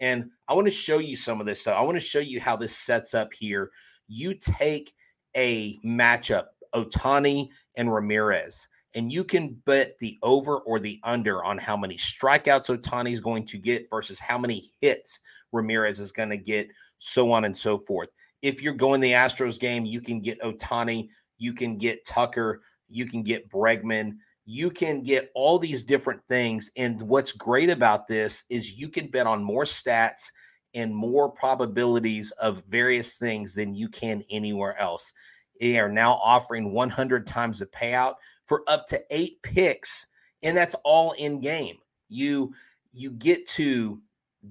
And 0.00 0.30
I 0.48 0.54
want 0.54 0.66
to 0.66 0.72
show 0.72 0.98
you 0.98 1.16
some 1.16 1.40
of 1.40 1.46
this 1.46 1.62
stuff. 1.62 1.76
I 1.78 1.82
want 1.82 1.96
to 1.96 2.00
show 2.00 2.18
you 2.18 2.40
how 2.40 2.56
this 2.56 2.76
sets 2.76 3.14
up 3.14 3.32
here. 3.32 3.70
You 4.08 4.34
take 4.34 4.92
a 5.36 5.78
matchup, 5.84 6.46
Ohtani 6.74 7.48
and 7.76 7.92
Ramirez, 7.92 8.68
and 8.94 9.12
you 9.12 9.24
can 9.24 9.60
bet 9.66 9.98
the 9.98 10.18
over 10.22 10.58
or 10.58 10.78
the 10.78 11.00
under 11.02 11.44
on 11.44 11.58
how 11.58 11.76
many 11.76 11.96
strikeouts 11.96 12.66
Ohtani 12.66 13.12
is 13.12 13.20
going 13.20 13.46
to 13.46 13.58
get 13.58 13.88
versus 13.90 14.18
how 14.18 14.38
many 14.38 14.70
hits 14.80 15.20
Ramirez 15.52 16.00
is 16.00 16.12
going 16.12 16.30
to 16.30 16.36
get 16.36 16.68
so 16.98 17.32
on 17.32 17.44
and 17.44 17.56
so 17.56 17.78
forth. 17.78 18.08
If 18.42 18.62
you're 18.62 18.74
going 18.74 19.00
the 19.00 19.12
Astros 19.12 19.58
game, 19.58 19.84
you 19.84 20.00
can 20.00 20.20
get 20.20 20.40
Ohtani, 20.42 21.08
you 21.38 21.52
can 21.52 21.78
get 21.78 22.04
Tucker, 22.06 22.62
you 22.88 23.06
can 23.06 23.22
get 23.22 23.50
Bregman, 23.50 24.16
you 24.44 24.70
can 24.70 25.02
get 25.02 25.30
all 25.34 25.58
these 25.58 25.82
different 25.82 26.20
things. 26.28 26.70
And 26.76 27.00
what's 27.02 27.32
great 27.32 27.70
about 27.70 28.06
this 28.06 28.44
is 28.50 28.78
you 28.78 28.88
can 28.88 29.08
bet 29.08 29.26
on 29.26 29.42
more 29.42 29.64
stats 29.64 30.24
and 30.74 30.94
more 30.94 31.30
probabilities 31.30 32.30
of 32.32 32.64
various 32.68 33.16
things 33.16 33.54
than 33.54 33.74
you 33.74 33.88
can 33.88 34.22
anywhere 34.30 34.78
else. 34.78 35.12
They 35.60 35.78
are 35.78 35.88
now 35.88 36.14
offering 36.14 36.72
100 36.72 37.26
times 37.26 37.60
the 37.60 37.66
payout 37.66 38.14
for 38.46 38.62
up 38.66 38.86
to 38.88 39.02
eight 39.10 39.42
picks, 39.42 40.06
and 40.42 40.56
that's 40.56 40.74
all 40.84 41.12
in 41.12 41.40
game. 41.40 41.76
You 42.08 42.54
you 42.92 43.10
get 43.10 43.46
to 43.48 44.00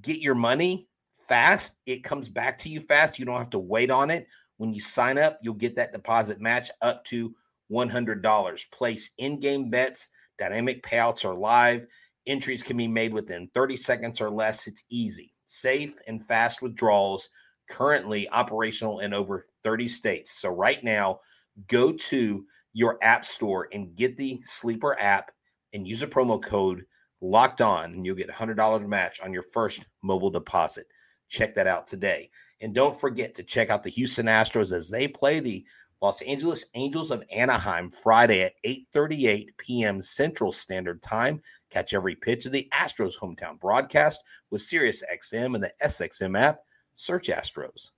get 0.01 0.19
your 0.19 0.35
money 0.35 0.87
fast. 1.17 1.75
It 1.85 2.03
comes 2.03 2.29
back 2.29 2.57
to 2.59 2.69
you 2.69 2.79
fast. 2.79 3.17
You 3.17 3.25
don't 3.25 3.37
have 3.37 3.49
to 3.51 3.59
wait 3.59 3.89
on 3.89 4.09
it. 4.09 4.27
When 4.57 4.73
you 4.73 4.81
sign 4.81 5.17
up, 5.17 5.39
you'll 5.41 5.53
get 5.53 5.75
that 5.75 5.93
deposit 5.93 6.41
match 6.41 6.69
up 6.81 7.03
to 7.05 7.33
$100. 7.71 8.71
Place 8.71 9.09
in 9.17 9.39
game 9.39 9.69
bets. 9.69 10.09
Dynamic 10.37 10.83
payouts 10.83 11.25
are 11.25 11.33
live. 11.33 11.87
Entries 12.27 12.63
can 12.63 12.77
be 12.77 12.87
made 12.87 13.13
within 13.13 13.49
30 13.53 13.77
seconds 13.77 14.21
or 14.21 14.29
less. 14.29 14.67
It's 14.67 14.83
easy, 14.89 15.33
safe, 15.45 15.95
and 16.07 16.23
fast 16.25 16.61
withdrawals. 16.61 17.29
Currently 17.69 18.29
operational 18.29 18.99
in 18.99 19.13
over 19.13 19.47
30 19.63 19.87
states. 19.87 20.31
So, 20.39 20.49
right 20.49 20.83
now, 20.83 21.19
go 21.67 21.93
to 21.93 22.45
your 22.73 22.97
app 23.01 23.25
store 23.25 23.69
and 23.71 23.95
get 23.95 24.17
the 24.17 24.41
Sleeper 24.43 24.99
app 24.99 25.31
and 25.73 25.87
use 25.87 26.01
a 26.01 26.07
promo 26.07 26.43
code 26.43 26.85
locked 27.21 27.61
on, 27.61 27.93
and 27.93 28.05
you'll 28.05 28.15
get 28.15 28.29
a 28.29 28.33
$100 28.33 28.87
match 28.87 29.21
on 29.21 29.31
your 29.31 29.43
first 29.43 29.85
mobile 30.01 30.29
deposit. 30.29 30.87
Check 31.29 31.55
that 31.55 31.67
out 31.67 31.87
today. 31.87 32.29
And 32.61 32.75
don't 32.75 32.99
forget 32.99 33.33
to 33.35 33.43
check 33.43 33.69
out 33.69 33.83
the 33.83 33.89
Houston 33.89 34.25
Astros 34.27 34.71
as 34.71 34.89
they 34.89 35.07
play 35.07 35.39
the 35.39 35.65
Los 36.01 36.21
Angeles 36.21 36.65
Angels 36.75 37.11
of 37.11 37.23
Anaheim 37.31 37.89
Friday 37.89 38.41
at 38.41 38.53
8:38 38.65 39.47
p.m. 39.57 40.01
Central 40.01 40.51
Standard 40.51 41.01
Time. 41.01 41.41
Catch 41.69 41.93
every 41.93 42.15
pitch 42.15 42.45
of 42.45 42.51
the 42.51 42.67
Astros 42.73 43.17
hometown 43.17 43.57
broadcast 43.57 44.21
with 44.49 44.61
SiriusXM 44.61 45.55
and 45.55 45.63
the 45.63 45.71
SXM 45.81 46.37
app. 46.37 46.59
Search 46.93 47.29
Astros. 47.29 47.91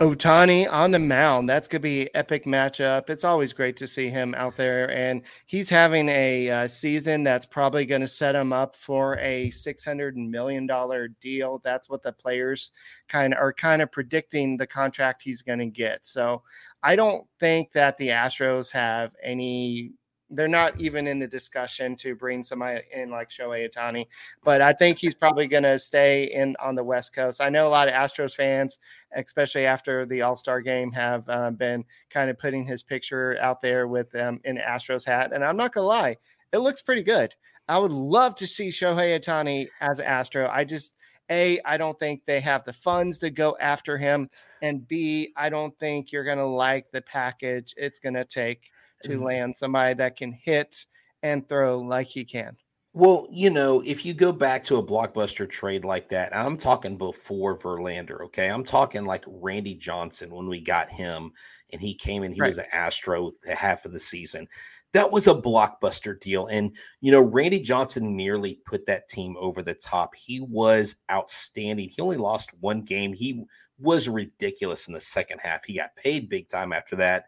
Ohtani 0.00 0.70
on 0.72 0.90
the 0.90 0.98
mound. 0.98 1.48
That's 1.48 1.68
going 1.68 1.80
to 1.80 1.84
be 1.84 2.12
epic 2.14 2.44
matchup. 2.44 3.10
It's 3.10 3.24
always 3.24 3.52
great 3.52 3.76
to 3.76 3.86
see 3.86 4.08
him 4.08 4.34
out 4.34 4.56
there, 4.56 4.90
and 4.90 5.22
he's 5.46 5.68
having 5.68 6.08
a 6.08 6.50
uh, 6.50 6.68
season 6.68 7.22
that's 7.22 7.46
probably 7.46 7.84
going 7.86 8.00
to 8.00 8.08
set 8.08 8.34
him 8.34 8.52
up 8.52 8.74
for 8.74 9.18
a 9.18 9.50
six 9.50 9.84
hundred 9.84 10.16
million 10.16 10.66
dollar 10.66 11.08
deal. 11.08 11.60
That's 11.62 11.88
what 11.88 12.02
the 12.02 12.12
players 12.12 12.72
kind 13.08 13.34
of 13.34 13.38
are 13.38 13.52
kind 13.52 13.82
of 13.82 13.92
predicting 13.92 14.56
the 14.56 14.66
contract 14.66 15.22
he's 15.22 15.42
going 15.42 15.60
to 15.60 15.66
get. 15.66 16.06
So 16.06 16.42
I 16.82 16.96
don't 16.96 17.26
think 17.38 17.72
that 17.72 17.98
the 17.98 18.08
Astros 18.08 18.72
have 18.72 19.12
any 19.22 19.92
they're 20.32 20.48
not 20.48 20.80
even 20.80 21.06
in 21.06 21.18
the 21.18 21.26
discussion 21.26 21.94
to 21.96 22.14
bring 22.14 22.42
somebody 22.42 22.80
in 22.92 23.10
like 23.10 23.30
Shohei 23.30 23.70
Ohtani, 23.70 24.06
but 24.42 24.60
I 24.60 24.72
think 24.72 24.98
he's 24.98 25.14
probably 25.14 25.46
going 25.46 25.62
to 25.62 25.78
stay 25.78 26.24
in 26.24 26.56
on 26.60 26.74
the 26.74 26.84
West 26.84 27.14
Coast. 27.14 27.40
I 27.40 27.48
know 27.48 27.68
a 27.68 27.70
lot 27.70 27.88
of 27.88 27.94
Astros 27.94 28.34
fans, 28.34 28.78
especially 29.14 29.66
after 29.66 30.06
the 30.06 30.22
All 30.22 30.36
Star 30.36 30.60
game, 30.60 30.90
have 30.92 31.28
uh, 31.28 31.50
been 31.50 31.84
kind 32.10 32.30
of 32.30 32.38
putting 32.38 32.64
his 32.64 32.82
picture 32.82 33.36
out 33.40 33.62
there 33.62 33.86
with 33.86 34.14
um, 34.14 34.40
an 34.44 34.58
Astros 34.58 35.04
hat, 35.04 35.32
and 35.32 35.44
I'm 35.44 35.56
not 35.56 35.72
gonna 35.72 35.86
lie, 35.86 36.16
it 36.52 36.58
looks 36.58 36.82
pretty 36.82 37.02
good. 37.02 37.34
I 37.68 37.78
would 37.78 37.92
love 37.92 38.34
to 38.36 38.46
see 38.46 38.68
Shohei 38.68 39.18
Ohtani 39.18 39.68
as 39.80 40.00
Astro. 40.00 40.48
I 40.52 40.64
just 40.64 40.96
a, 41.30 41.60
I 41.64 41.78
don't 41.78 41.98
think 41.98 42.22
they 42.26 42.40
have 42.40 42.64
the 42.64 42.72
funds 42.72 43.18
to 43.20 43.30
go 43.30 43.56
after 43.60 43.96
him. 43.96 44.28
And 44.60 44.86
B, 44.86 45.32
I 45.36 45.48
don't 45.48 45.76
think 45.78 46.12
you're 46.12 46.24
going 46.24 46.38
to 46.38 46.46
like 46.46 46.90
the 46.90 47.02
package 47.02 47.74
it's 47.76 47.98
going 47.98 48.14
to 48.14 48.24
take 48.24 48.70
to 49.04 49.10
mm-hmm. 49.10 49.24
land 49.24 49.56
somebody 49.56 49.94
that 49.94 50.16
can 50.16 50.32
hit 50.32 50.86
and 51.22 51.48
throw 51.48 51.78
like 51.78 52.08
he 52.08 52.24
can. 52.24 52.56
Well, 52.94 53.26
you 53.30 53.48
know, 53.48 53.80
if 53.80 54.04
you 54.04 54.12
go 54.12 54.32
back 54.32 54.64
to 54.64 54.76
a 54.76 54.84
blockbuster 54.84 55.48
trade 55.48 55.82
like 55.84 56.10
that, 56.10 56.36
I'm 56.36 56.58
talking 56.58 56.98
before 56.98 57.58
Verlander, 57.58 58.20
okay? 58.26 58.48
I'm 58.48 58.64
talking 58.64 59.06
like 59.06 59.24
Randy 59.26 59.74
Johnson 59.74 60.30
when 60.30 60.46
we 60.46 60.60
got 60.60 60.90
him 60.90 61.32
and 61.72 61.80
he 61.80 61.94
came 61.94 62.22
in, 62.22 62.34
he 62.34 62.40
right. 62.40 62.48
was 62.48 62.58
an 62.58 62.66
Astro 62.70 63.32
half 63.50 63.86
of 63.86 63.92
the 63.92 64.00
season. 64.00 64.46
That 64.92 65.10
was 65.10 65.26
a 65.26 65.34
blockbuster 65.34 66.20
deal. 66.20 66.48
And, 66.48 66.76
you 67.00 67.10
know, 67.12 67.22
Randy 67.22 67.60
Johnson 67.60 68.14
nearly 68.14 68.60
put 68.66 68.84
that 68.84 69.08
team 69.08 69.36
over 69.40 69.62
the 69.62 69.72
top. 69.72 70.14
He 70.14 70.40
was 70.40 70.96
outstanding. 71.10 71.88
He 71.88 72.02
only 72.02 72.18
lost 72.18 72.50
one 72.60 72.82
game. 72.82 73.14
He 73.14 73.42
was 73.78 74.06
ridiculous 74.06 74.86
in 74.86 74.92
the 74.92 75.00
second 75.00 75.38
half. 75.38 75.64
He 75.64 75.76
got 75.76 75.96
paid 75.96 76.28
big 76.28 76.50
time 76.50 76.74
after 76.74 76.96
that. 76.96 77.24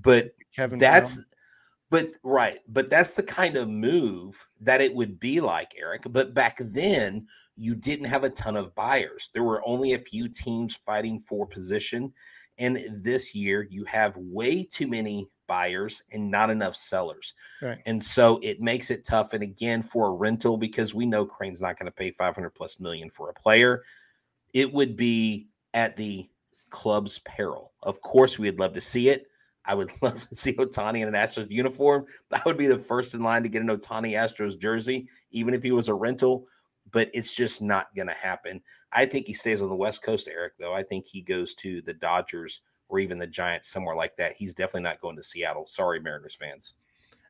But 0.00 0.32
Kevin 0.54 0.78
that's 0.78 1.16
Brown. 1.16 1.26
but 1.90 2.08
right, 2.22 2.58
but 2.68 2.90
that's 2.90 3.16
the 3.16 3.22
kind 3.22 3.56
of 3.56 3.68
move 3.68 4.46
that 4.60 4.80
it 4.80 4.94
would 4.94 5.18
be 5.20 5.40
like, 5.40 5.72
Eric. 5.78 6.02
But 6.10 6.34
back 6.34 6.58
then, 6.60 7.26
you 7.56 7.74
didn't 7.74 8.06
have 8.06 8.24
a 8.24 8.30
ton 8.30 8.56
of 8.56 8.74
buyers. 8.74 9.30
There 9.32 9.42
were 9.42 9.66
only 9.66 9.94
a 9.94 9.98
few 9.98 10.28
teams 10.28 10.78
fighting 10.84 11.20
for 11.20 11.46
position. 11.46 12.12
And 12.58 12.78
this 13.02 13.34
year, 13.34 13.66
you 13.70 13.84
have 13.84 14.16
way 14.16 14.64
too 14.64 14.86
many 14.86 15.28
buyers 15.46 16.02
and 16.12 16.30
not 16.30 16.50
enough 16.50 16.76
sellers. 16.76 17.34
Right. 17.62 17.78
And 17.86 18.02
so 18.02 18.40
it 18.42 18.60
makes 18.60 18.90
it 18.90 19.04
tough. 19.04 19.32
And 19.32 19.42
again, 19.42 19.82
for 19.82 20.08
a 20.08 20.12
rental, 20.12 20.56
because 20.56 20.94
we 20.94 21.06
know 21.06 21.24
Crane's 21.24 21.60
not 21.60 21.78
going 21.78 21.86
to 21.86 21.92
pay 21.92 22.10
500 22.10 22.50
plus 22.50 22.80
million 22.80 23.10
for 23.10 23.30
a 23.30 23.34
player, 23.34 23.82
it 24.52 24.72
would 24.72 24.96
be 24.96 25.48
at 25.74 25.96
the 25.96 26.28
club's 26.70 27.20
peril. 27.20 27.72
Of 27.82 28.00
course, 28.00 28.38
we'd 28.38 28.58
love 28.58 28.74
to 28.74 28.80
see 28.80 29.08
it. 29.08 29.26
I 29.66 29.74
would 29.74 29.90
love 30.02 30.28
to 30.28 30.36
see 30.36 30.54
Ohtani 30.54 31.00
in 31.00 31.08
an 31.08 31.14
Astros 31.14 31.50
uniform. 31.50 32.06
That 32.30 32.44
would 32.44 32.58
be 32.58 32.66
the 32.66 32.78
first 32.78 33.14
in 33.14 33.22
line 33.22 33.42
to 33.42 33.48
get 33.48 33.62
an 33.62 33.68
Ohtani 33.68 34.12
Astros 34.12 34.58
jersey, 34.58 35.08
even 35.30 35.54
if 35.54 35.62
he 35.62 35.72
was 35.72 35.88
a 35.88 35.94
rental. 35.94 36.46
But 36.92 37.10
it's 37.12 37.34
just 37.34 37.60
not 37.60 37.94
going 37.96 38.08
to 38.08 38.14
happen. 38.14 38.60
I 38.92 39.06
think 39.06 39.26
he 39.26 39.34
stays 39.34 39.60
on 39.60 39.68
the 39.68 39.74
West 39.74 40.02
Coast, 40.02 40.28
Eric, 40.30 40.54
though. 40.58 40.72
I 40.72 40.82
think 40.82 41.04
he 41.04 41.20
goes 41.20 41.54
to 41.54 41.82
the 41.82 41.94
Dodgers 41.94 42.60
or 42.88 43.00
even 43.00 43.18
the 43.18 43.26
Giants, 43.26 43.68
somewhere 43.68 43.96
like 43.96 44.16
that. 44.16 44.36
He's 44.36 44.54
definitely 44.54 44.82
not 44.82 45.00
going 45.00 45.16
to 45.16 45.22
Seattle. 45.22 45.66
Sorry, 45.66 45.98
Mariners 46.00 46.36
fans. 46.36 46.74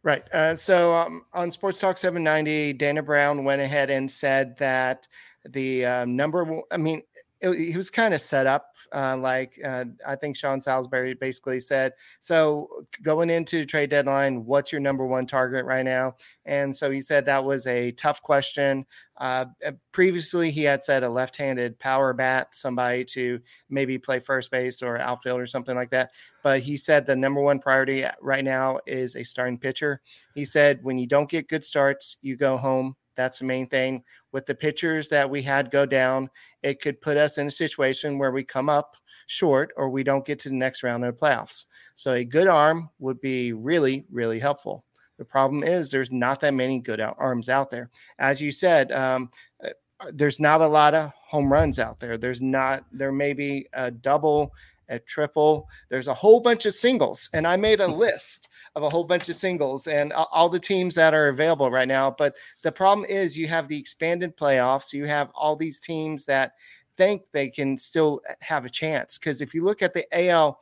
Right. 0.03 0.23
Uh, 0.33 0.55
so 0.55 0.95
um, 0.95 1.25
on 1.33 1.51
Sports 1.51 1.81
Talk 1.81 1.99
790, 1.99 2.75
Dana 2.75 3.03
Brown 3.03 3.45
went 3.45 3.61
ahead 3.61 3.91
and 3.91 4.09
said 4.09 4.57
that 4.59 5.09
the 5.49 5.85
uh, 5.85 6.05
number, 6.05 6.61
I 6.71 6.77
mean, 6.77 7.03
it, 7.41 7.55
he 7.55 7.77
was 7.77 7.91
kind 7.91 8.15
of 8.15 8.21
set 8.21 8.47
up 8.47 8.77
uh, 8.95 9.17
like 9.17 9.59
uh, 9.65 9.85
I 10.07 10.17
think 10.17 10.37
Sean 10.37 10.61
Salisbury 10.61 11.15
basically 11.15 11.61
said. 11.61 11.93
So 12.21 12.87
going 13.03 13.31
into 13.31 13.65
trade 13.65 13.91
deadline, 13.91 14.45
what's 14.45 14.73
your 14.73 14.81
number 14.81 15.07
one 15.07 15.27
target 15.27 15.65
right 15.65 15.85
now? 15.85 16.17
And 16.45 16.75
so 16.75 16.91
he 16.91 17.01
said 17.01 17.27
that 17.27 17.45
was 17.45 17.67
a 17.67 17.93
tough 17.93 18.23
question. 18.23 18.87
Uh, 19.19 19.47
uh 19.65 19.73
previously, 19.93 20.51
he 20.51 20.63
had 20.63 20.85
said 20.85 21.03
a 21.03 21.09
left-handed 21.09 21.79
power 21.79 22.13
bat, 22.13 22.49
somebody 22.55 23.05
to 23.05 23.41
maybe 23.71 23.99
play 23.99 24.21
first 24.21 24.51
base 24.51 24.83
or 24.83 24.99
outfield 24.99 25.41
or 25.41 25.47
something 25.47 25.75
like 25.75 25.91
that. 25.91 26.11
But 26.43 26.61
he 26.61 26.77
said 26.77 27.07
the 27.07 27.17
number 27.17 27.41
one 27.41 27.59
priority 27.59 28.05
right 28.21 28.45
now 28.45 28.79
is 28.87 29.17
a 29.17 29.25
starting 29.25 29.59
pitcher. 29.59 30.01
He 30.35 30.45
said 30.45 30.81
when 30.83 30.99
you 30.99 31.07
don't 31.07 31.31
get 31.31 31.49
good 31.49 31.65
starts, 31.65 32.17
you 32.23 32.37
go 32.37 32.57
home 32.57 32.97
that's 33.17 33.41
the 33.41 33.45
main 33.45 33.67
thing. 33.69 34.05
With 34.33 34.47
the 34.47 34.55
pitchers 34.55 35.09
that 35.09 35.29
we 35.29 35.43
had 35.43 35.71
go 35.71 35.87
down, 35.87 36.31
it 36.63 36.81
could 36.81 37.01
put 37.01 37.17
us 37.17 37.39
in 37.39 37.47
a 37.47 37.51
situation 37.51 38.19
where 38.19 38.33
we 38.33 38.45
come 38.45 38.69
up 38.69 38.97
short 39.27 39.73
or 39.77 39.91
we 39.91 40.05
don't 40.05 40.25
get 40.25 40.39
to 40.41 40.49
the 40.49 40.55
next 40.55 40.83
round 40.83 41.05
of 41.05 41.15
the 41.15 41.21
playoffs. 41.21 41.67
So 41.95 42.13
a 42.13 42.25
good 42.25 42.47
arm 42.47 42.91
would 42.99 43.21
be 43.21 43.53
really, 43.53 44.05
really 44.11 44.39
helpful. 44.39 44.85
The 45.19 45.25
problem 45.25 45.63
is 45.63 45.91
there's 45.91 46.13
not 46.13 46.41
that 46.41 46.55
many 46.55 46.79
good 46.79 47.01
arms 47.01 47.49
out 47.49 47.71
there. 47.71 47.91
As 48.19 48.41
you 48.41 48.53
said, 48.53 48.93
um, 48.93 49.31
uh, 49.65 49.71
there's 50.13 50.39
not 50.39 50.61
a 50.61 50.67
lot 50.67 50.95
of 50.95 51.11
home 51.27 51.51
runs 51.51 51.79
out 51.79 51.99
there. 51.99 52.19
There's 52.19 52.43
not, 52.43 52.85
there 52.93 53.13
may 53.13 53.33
be 53.33 53.67
a 53.73 53.91
double, 53.91 54.53
a 54.89 54.99
triple. 54.99 55.69
There's 55.89 56.09
a 56.09 56.15
whole 56.15 56.41
bunch 56.41 56.67
of 56.67 56.75
singles. 56.75 57.29
And 57.33 57.47
I 57.47 57.57
made 57.57 57.81
a 57.81 57.87
list 57.87 58.49
of 58.75 58.83
a 58.83 58.91
whole 58.91 59.05
bunch 59.05 59.29
of 59.29 59.37
singles 59.37 59.87
and 59.87 60.13
all 60.13 60.49
the 60.49 60.59
teams 60.59 60.95
that 60.95 61.15
are 61.15 61.29
available 61.29 61.71
right 61.71 61.89
now. 61.89 62.15
But 62.17 62.37
the 62.63 62.73
problem 62.73 63.07
is 63.09 63.37
you 63.37 63.49
have 63.49 63.69
the 63.69 63.79
expanded 63.79 64.37
playoffs. 64.37 64.93
You 64.93 65.07
have 65.07 65.31
all 65.35 65.57
these 65.57 65.81
teams 65.81 66.25
that 66.27 66.53
think 66.97 67.23
they 67.33 67.51
can 67.51 67.77
still 67.77 68.21
have 68.41 68.65
a 68.65 68.71
chance. 68.71 69.19
Because 69.19 69.41
if 69.41 69.55
you 69.55 69.65
look 69.65 69.83
at 69.83 69.95
the 69.95 70.07
AL 70.13 70.61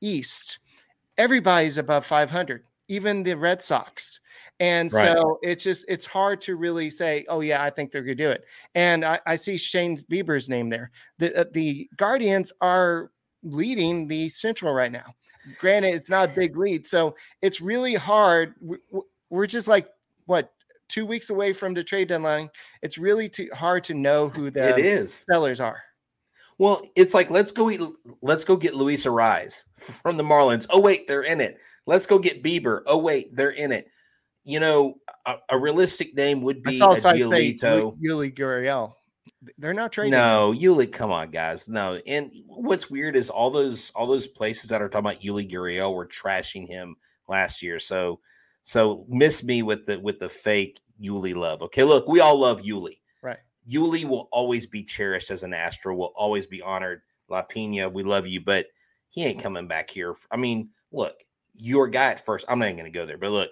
East, 0.00 0.58
everybody's 1.18 1.78
above 1.78 2.06
500 2.06 2.64
even 2.90 3.22
the 3.22 3.36
Red 3.36 3.62
Sox. 3.62 4.20
And 4.58 4.92
right. 4.92 5.16
so 5.16 5.38
it's 5.42 5.64
just 5.64 5.86
it's 5.88 6.04
hard 6.04 6.40
to 6.42 6.56
really 6.56 6.90
say, 6.90 7.24
oh 7.28 7.40
yeah, 7.40 7.62
I 7.62 7.70
think 7.70 7.92
they're 7.92 8.02
going 8.02 8.18
to 8.18 8.22
do 8.22 8.30
it. 8.30 8.44
And 8.74 9.04
I, 9.04 9.20
I, 9.24 9.36
see 9.36 9.56
Shane 9.56 9.96
Bieber's 9.96 10.50
name 10.50 10.68
there. 10.68 10.90
The 11.18 11.34
uh, 11.40 11.44
the 11.52 11.88
Guardians 11.96 12.52
are 12.60 13.10
leading 13.42 14.08
the 14.08 14.28
Central 14.28 14.74
right 14.74 14.92
now. 14.92 15.14
Granted, 15.58 15.94
it's 15.94 16.10
not 16.10 16.28
a 16.28 16.32
big 16.32 16.56
lead, 16.56 16.86
so 16.86 17.16
it's 17.42 17.60
really 17.60 17.94
hard. 17.94 18.54
We're 19.30 19.46
just 19.46 19.68
like 19.68 19.88
what 20.26 20.52
two 20.88 21.06
weeks 21.06 21.30
away 21.30 21.52
from 21.52 21.72
the 21.72 21.82
trade 21.82 22.08
deadline. 22.08 22.50
It's 22.82 22.98
really 22.98 23.28
too 23.28 23.48
hard 23.54 23.84
to 23.84 23.94
know 23.94 24.28
who 24.28 24.50
the 24.50 24.76
it 24.76 24.78
is 24.78 25.24
sellers 25.30 25.60
are. 25.60 25.82
Well, 26.58 26.82
it's 26.94 27.14
like 27.14 27.30
let's 27.30 27.52
go 27.52 27.70
eat, 27.70 27.80
let's 28.20 28.44
go 28.44 28.56
get 28.56 28.74
Luis 28.74 29.06
Arraez 29.06 29.64
from 29.78 30.18
the 30.18 30.22
Marlins. 30.22 30.66
Oh 30.68 30.80
wait, 30.80 31.06
they're 31.06 31.22
in 31.22 31.40
it. 31.40 31.58
Let's 31.86 32.06
go 32.06 32.18
get 32.18 32.42
Bieber. 32.42 32.82
Oh 32.86 32.98
wait, 32.98 33.34
they're 33.34 33.50
in 33.50 33.72
it. 33.72 33.88
You 34.44 34.60
know, 34.60 34.96
a, 35.24 35.36
a 35.48 35.58
realistic 35.58 36.14
name 36.14 36.42
would 36.42 36.62
be 36.62 36.76
a 36.76 36.80
Giolito. 36.80 37.96
Yuli 37.98 38.34
Gurriel. 38.34 38.92
They're 39.58 39.74
not 39.74 39.92
trading. 39.92 40.12
No, 40.12 40.54
Yuli, 40.56 40.90
come 40.90 41.10
on, 41.10 41.30
guys. 41.30 41.68
No. 41.68 42.00
And 42.06 42.32
what's 42.46 42.90
weird 42.90 43.16
is 43.16 43.30
all 43.30 43.50
those 43.50 43.90
all 43.94 44.06
those 44.06 44.26
places 44.26 44.70
that 44.70 44.82
are 44.82 44.88
talking 44.88 45.10
about 45.10 45.22
Yuli 45.22 45.50
Gurriel 45.50 45.94
were 45.94 46.06
trashing 46.06 46.66
him 46.68 46.96
last 47.28 47.62
year. 47.62 47.78
So 47.78 48.20
so 48.62 49.04
miss 49.08 49.42
me 49.42 49.62
with 49.62 49.86
the 49.86 49.98
with 49.98 50.18
the 50.18 50.28
fake 50.28 50.80
Yuli 51.02 51.34
love. 51.34 51.62
Okay, 51.62 51.84
look, 51.84 52.08
we 52.08 52.20
all 52.20 52.38
love 52.38 52.60
Yuli. 52.60 53.00
Right. 53.22 53.38
Yuli 53.68 54.04
will 54.04 54.28
always 54.32 54.66
be 54.66 54.84
cherished 54.84 55.30
as 55.30 55.42
an 55.42 55.54
Astro, 55.54 55.94
will 55.94 56.12
always 56.16 56.46
be 56.46 56.62
honored. 56.62 57.02
La 57.28 57.42
Pina, 57.42 57.88
we 57.88 58.02
love 58.02 58.26
you, 58.26 58.40
but 58.40 58.66
he 59.08 59.24
ain't 59.24 59.42
coming 59.42 59.68
back 59.68 59.90
here. 59.90 60.14
I 60.30 60.36
mean, 60.36 60.70
look, 60.92 61.14
your 61.54 61.88
guy 61.88 62.12
at 62.12 62.24
first. 62.24 62.44
I'm 62.48 62.58
not 62.58 62.66
even 62.66 62.78
going 62.78 62.92
to 62.92 62.98
go 62.98 63.06
there, 63.06 63.18
but 63.18 63.30
look, 63.30 63.50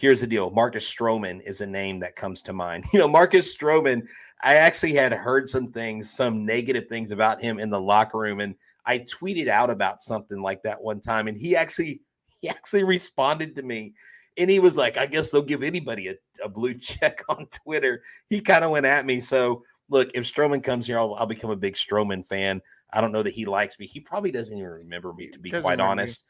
here's 0.00 0.22
the 0.22 0.26
deal. 0.26 0.50
Marcus 0.50 0.90
Stroman 0.90 1.42
is 1.42 1.60
a 1.60 1.66
name 1.66 2.00
that 2.00 2.16
comes 2.16 2.40
to 2.42 2.54
mind. 2.54 2.86
You 2.92 2.98
know, 2.98 3.08
Marcus 3.08 3.54
Stroman, 3.54 4.08
I 4.42 4.54
actually 4.54 4.94
had 4.94 5.12
heard 5.12 5.48
some 5.48 5.70
things, 5.70 6.10
some 6.10 6.46
negative 6.46 6.86
things 6.86 7.12
about 7.12 7.42
him 7.42 7.60
in 7.60 7.68
the 7.68 7.80
locker 7.80 8.18
room. 8.18 8.40
And 8.40 8.54
I 8.86 9.00
tweeted 9.00 9.48
out 9.48 9.68
about 9.68 10.00
something 10.00 10.40
like 10.40 10.62
that 10.62 10.80
one 10.80 11.00
time. 11.00 11.28
And 11.28 11.38
he 11.38 11.54
actually, 11.54 12.00
he 12.40 12.48
actually 12.48 12.84
responded 12.84 13.54
to 13.56 13.62
me. 13.62 13.92
And 14.38 14.48
he 14.50 14.58
was 14.58 14.74
like, 14.74 14.96
I 14.96 15.04
guess 15.04 15.30
they'll 15.30 15.42
give 15.42 15.62
anybody 15.62 16.08
a, 16.08 16.14
a 16.42 16.48
blue 16.48 16.74
check 16.78 17.22
on 17.28 17.46
Twitter. 17.46 18.02
He 18.30 18.40
kind 18.40 18.64
of 18.64 18.70
went 18.70 18.86
at 18.86 19.04
me. 19.04 19.20
So 19.20 19.64
look, 19.90 20.10
if 20.14 20.24
Stroman 20.24 20.64
comes 20.64 20.86
here, 20.86 20.98
I'll, 20.98 21.14
I'll, 21.14 21.26
become 21.26 21.50
a 21.50 21.56
big 21.56 21.74
Stroman 21.74 22.26
fan. 22.26 22.62
I 22.90 23.02
don't 23.02 23.12
know 23.12 23.22
that 23.22 23.34
he 23.34 23.44
likes 23.44 23.78
me. 23.78 23.86
He 23.86 24.00
probably 24.00 24.30
doesn't 24.30 24.56
even 24.56 24.70
remember 24.70 25.12
me, 25.12 25.28
to 25.28 25.38
be 25.38 25.50
quite 25.50 25.78
honest. 25.78 26.22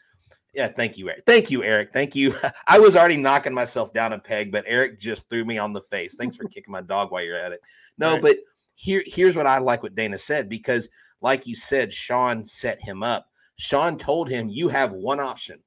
Yeah, 0.53 0.69
thank 0.69 0.99
you, 0.99 1.09
Eric. 1.09 1.25
Thank 1.27 1.51
you, 1.51 1.63
Eric. 1.63 1.93
Thank 1.93 2.17
you. 2.17 2.35
I 2.67 2.79
was 2.79 2.97
already 2.97 3.17
knocking 3.17 3.55
myself 3.55 3.93
down 3.93 4.13
a 4.13 4.19
peg, 4.19 4.51
but 4.51 4.65
Eric 4.67 5.01
just 5.01 5.29
threw 5.29 5.45
me 5.45 5.59
on 5.59 5.73
the 5.73 5.83
face. 5.83 6.17
Thanks 6.17 6.37
for 6.37 6.49
kicking 6.49 6.73
my 6.73 6.81
dog 6.81 7.13
while 7.13 7.23
you're 7.23 7.39
at 7.39 7.53
it. 7.53 7.61
No, 7.99 8.15
right. 8.15 8.23
but 8.23 8.37
here, 8.75 9.03
here's 9.07 9.37
what 9.37 9.47
I 9.47 9.59
like 9.59 9.83
what 9.83 9.95
Dana 9.95 10.19
said 10.19 10.49
because, 10.49 10.89
like 11.21 11.47
you 11.47 11.55
said, 11.55 11.93
Sean 11.93 12.45
set 12.45 12.81
him 12.81 13.03
up. 13.03 13.27
Sean 13.57 13.97
told 13.99 14.29
him, 14.29 14.49
"You 14.49 14.69
have 14.69 14.93
one 14.93 15.21
option. 15.21 15.61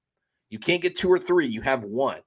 You 0.50 0.60
can't 0.60 0.82
get 0.82 0.98
two 0.98 1.10
or 1.10 1.20
three. 1.20 1.48
You 1.48 1.62
have 1.62 1.84
one." 1.84 2.22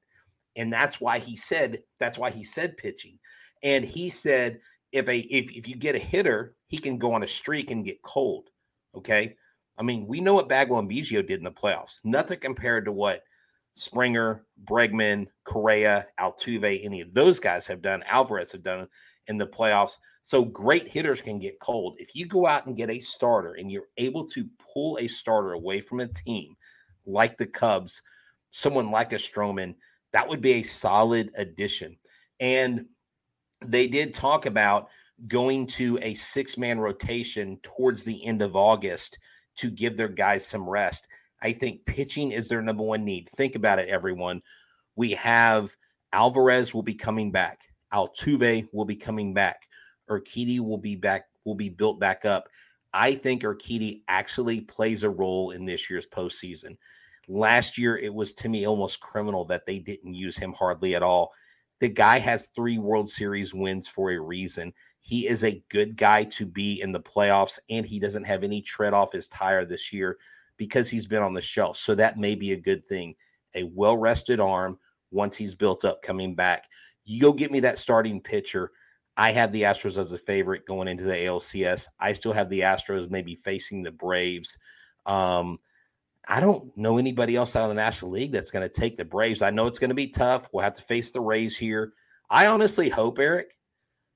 And 0.54 0.72
that's 0.72 1.00
why 1.00 1.18
he 1.18 1.36
said. 1.36 1.82
That's 1.98 2.16
why 2.16 2.30
he 2.30 2.44
said 2.44 2.76
pitching. 2.76 3.18
And 3.62 3.84
he 3.84 4.10
said, 4.10 4.60
if 4.92 5.08
a 5.08 5.18
if 5.18 5.50
if 5.52 5.68
you 5.68 5.76
get 5.76 5.94
a 5.94 5.98
hitter, 6.00 6.54
he 6.68 6.78
can 6.78 6.98
go 6.98 7.12
on 7.12 7.22
a 7.22 7.26
streak 7.26 7.70
and 7.70 7.84
get 7.84 8.02
cold. 8.02 8.48
Okay. 8.94 9.36
I 9.78 9.82
mean, 9.82 10.06
we 10.06 10.20
know 10.20 10.34
what 10.34 10.48
Bagwell 10.48 10.80
and 10.80 10.90
Biggio 10.90 11.26
did 11.26 11.38
in 11.38 11.44
the 11.44 11.50
playoffs. 11.50 12.00
Nothing 12.04 12.38
compared 12.38 12.84
to 12.86 12.92
what 12.92 13.22
Springer, 13.74 14.46
Bregman, 14.64 15.26
Correa, 15.44 16.06
Altuve, 16.18 16.84
any 16.84 17.02
of 17.02 17.12
those 17.12 17.38
guys 17.38 17.66
have 17.66 17.82
done. 17.82 18.02
Alvarez 18.04 18.52
have 18.52 18.62
done 18.62 18.88
in 19.26 19.36
the 19.36 19.46
playoffs. 19.46 19.96
So 20.22 20.44
great 20.44 20.88
hitters 20.88 21.20
can 21.20 21.38
get 21.38 21.60
cold. 21.60 21.96
If 21.98 22.16
you 22.16 22.26
go 22.26 22.46
out 22.46 22.66
and 22.66 22.76
get 22.76 22.90
a 22.90 22.98
starter 22.98 23.54
and 23.54 23.70
you're 23.70 23.88
able 23.98 24.26
to 24.28 24.48
pull 24.72 24.98
a 24.98 25.06
starter 25.06 25.52
away 25.52 25.80
from 25.80 26.00
a 26.00 26.08
team 26.08 26.56
like 27.04 27.36
the 27.36 27.46
Cubs, 27.46 28.02
someone 28.50 28.90
like 28.90 29.12
a 29.12 29.16
Stroman, 29.16 29.74
that 30.12 30.26
would 30.26 30.40
be 30.40 30.54
a 30.54 30.62
solid 30.62 31.30
addition. 31.36 31.96
And 32.40 32.86
they 33.64 33.86
did 33.86 34.14
talk 34.14 34.46
about 34.46 34.88
going 35.28 35.66
to 35.66 35.98
a 36.02 36.14
six 36.14 36.58
man 36.58 36.78
rotation 36.78 37.58
towards 37.62 38.04
the 38.04 38.24
end 38.24 38.42
of 38.42 38.56
August 38.56 39.18
to 39.56 39.70
give 39.70 39.96
their 39.96 40.08
guys 40.08 40.46
some 40.46 40.68
rest. 40.68 41.06
I 41.42 41.52
think 41.52 41.84
pitching 41.84 42.32
is 42.32 42.48
their 42.48 42.62
number 42.62 42.82
one 42.82 43.04
need. 43.04 43.28
Think 43.28 43.54
about 43.54 43.78
it, 43.78 43.88
everyone. 43.88 44.42
We 44.94 45.12
have 45.12 45.76
Alvarez 46.12 46.72
will 46.72 46.82
be 46.82 46.94
coming 46.94 47.30
back. 47.30 47.60
Altuve 47.92 48.68
will 48.72 48.84
be 48.84 48.96
coming 48.96 49.34
back. 49.34 49.62
Urquidy 50.08 50.60
will 50.60 50.78
be 50.78 50.96
back, 50.96 51.26
will 51.44 51.54
be 51.54 51.68
built 51.68 52.00
back 52.00 52.24
up. 52.24 52.48
I 52.92 53.14
think 53.14 53.42
Urquidy 53.42 54.02
actually 54.08 54.62
plays 54.62 55.02
a 55.02 55.10
role 55.10 55.50
in 55.50 55.66
this 55.66 55.90
year's 55.90 56.06
postseason. 56.06 56.76
Last 57.28 57.76
year, 57.76 57.98
it 57.98 58.14
was 58.14 58.32
to 58.34 58.48
me 58.48 58.66
almost 58.66 59.00
criminal 59.00 59.44
that 59.46 59.66
they 59.66 59.78
didn't 59.78 60.14
use 60.14 60.36
him 60.36 60.52
hardly 60.52 60.94
at 60.94 61.02
all. 61.02 61.32
The 61.80 61.88
guy 61.88 62.18
has 62.20 62.48
three 62.48 62.78
World 62.78 63.10
Series 63.10 63.52
wins 63.52 63.86
for 63.88 64.10
a 64.10 64.18
reason. 64.18 64.72
He 65.06 65.28
is 65.28 65.44
a 65.44 65.62
good 65.68 65.96
guy 65.96 66.24
to 66.24 66.44
be 66.44 66.80
in 66.80 66.90
the 66.90 66.98
playoffs, 66.98 67.60
and 67.70 67.86
he 67.86 68.00
doesn't 68.00 68.24
have 68.24 68.42
any 68.42 68.60
tread 68.60 68.92
off 68.92 69.12
his 69.12 69.28
tire 69.28 69.64
this 69.64 69.92
year 69.92 70.18
because 70.56 70.90
he's 70.90 71.06
been 71.06 71.22
on 71.22 71.32
the 71.32 71.40
shelf. 71.40 71.76
So 71.76 71.94
that 71.94 72.18
may 72.18 72.34
be 72.34 72.50
a 72.50 72.60
good 72.60 72.84
thing. 72.84 73.14
A 73.54 73.62
well 73.62 73.96
rested 73.96 74.40
arm 74.40 74.80
once 75.12 75.36
he's 75.36 75.54
built 75.54 75.84
up 75.84 76.02
coming 76.02 76.34
back. 76.34 76.64
You 77.04 77.20
go 77.20 77.32
get 77.32 77.52
me 77.52 77.60
that 77.60 77.78
starting 77.78 78.20
pitcher. 78.20 78.72
I 79.16 79.30
have 79.30 79.52
the 79.52 79.62
Astros 79.62 79.96
as 79.96 80.10
a 80.10 80.18
favorite 80.18 80.66
going 80.66 80.88
into 80.88 81.04
the 81.04 81.14
ALCS. 81.14 81.86
I 82.00 82.12
still 82.12 82.32
have 82.32 82.50
the 82.50 82.62
Astros 82.62 83.08
maybe 83.08 83.36
facing 83.36 83.84
the 83.84 83.92
Braves. 83.92 84.58
Um, 85.06 85.60
I 86.26 86.40
don't 86.40 86.76
know 86.76 86.98
anybody 86.98 87.36
else 87.36 87.54
out 87.54 87.62
of 87.62 87.68
the 87.68 87.76
National 87.76 88.10
League 88.10 88.32
that's 88.32 88.50
going 88.50 88.68
to 88.68 88.80
take 88.80 88.96
the 88.96 89.04
Braves. 89.04 89.40
I 89.40 89.50
know 89.50 89.68
it's 89.68 89.78
going 89.78 89.90
to 89.90 89.94
be 89.94 90.08
tough. 90.08 90.48
We'll 90.52 90.64
have 90.64 90.74
to 90.74 90.82
face 90.82 91.12
the 91.12 91.20
Rays 91.20 91.56
here. 91.56 91.92
I 92.28 92.48
honestly 92.48 92.88
hope, 92.88 93.20
Eric, 93.20 93.55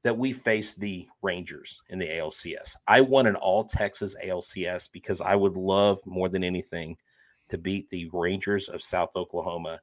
that 0.03 0.17
we 0.17 0.33
face 0.33 0.75
the 0.75 1.07
Rangers 1.23 1.81
in 1.89 1.99
the 1.99 2.09
ALCS. 2.09 2.75
I 2.87 3.03
want 3.03 3.29
an 3.29 3.37
all 3.37 3.65
Texas 3.65 4.17
ALCS 4.25 4.89
because 4.93 5.21
I 5.21 5.35
would 5.35 5.57
love 5.57 6.01
more 6.07 6.29
than 6.29 6.43
anything 6.43 6.97
to 7.51 7.59
beat 7.59 7.91
the 7.91 8.09
Rangers 8.13 8.69
of 8.69 8.83
South 8.83 9.11
Oklahoma. 9.15 9.81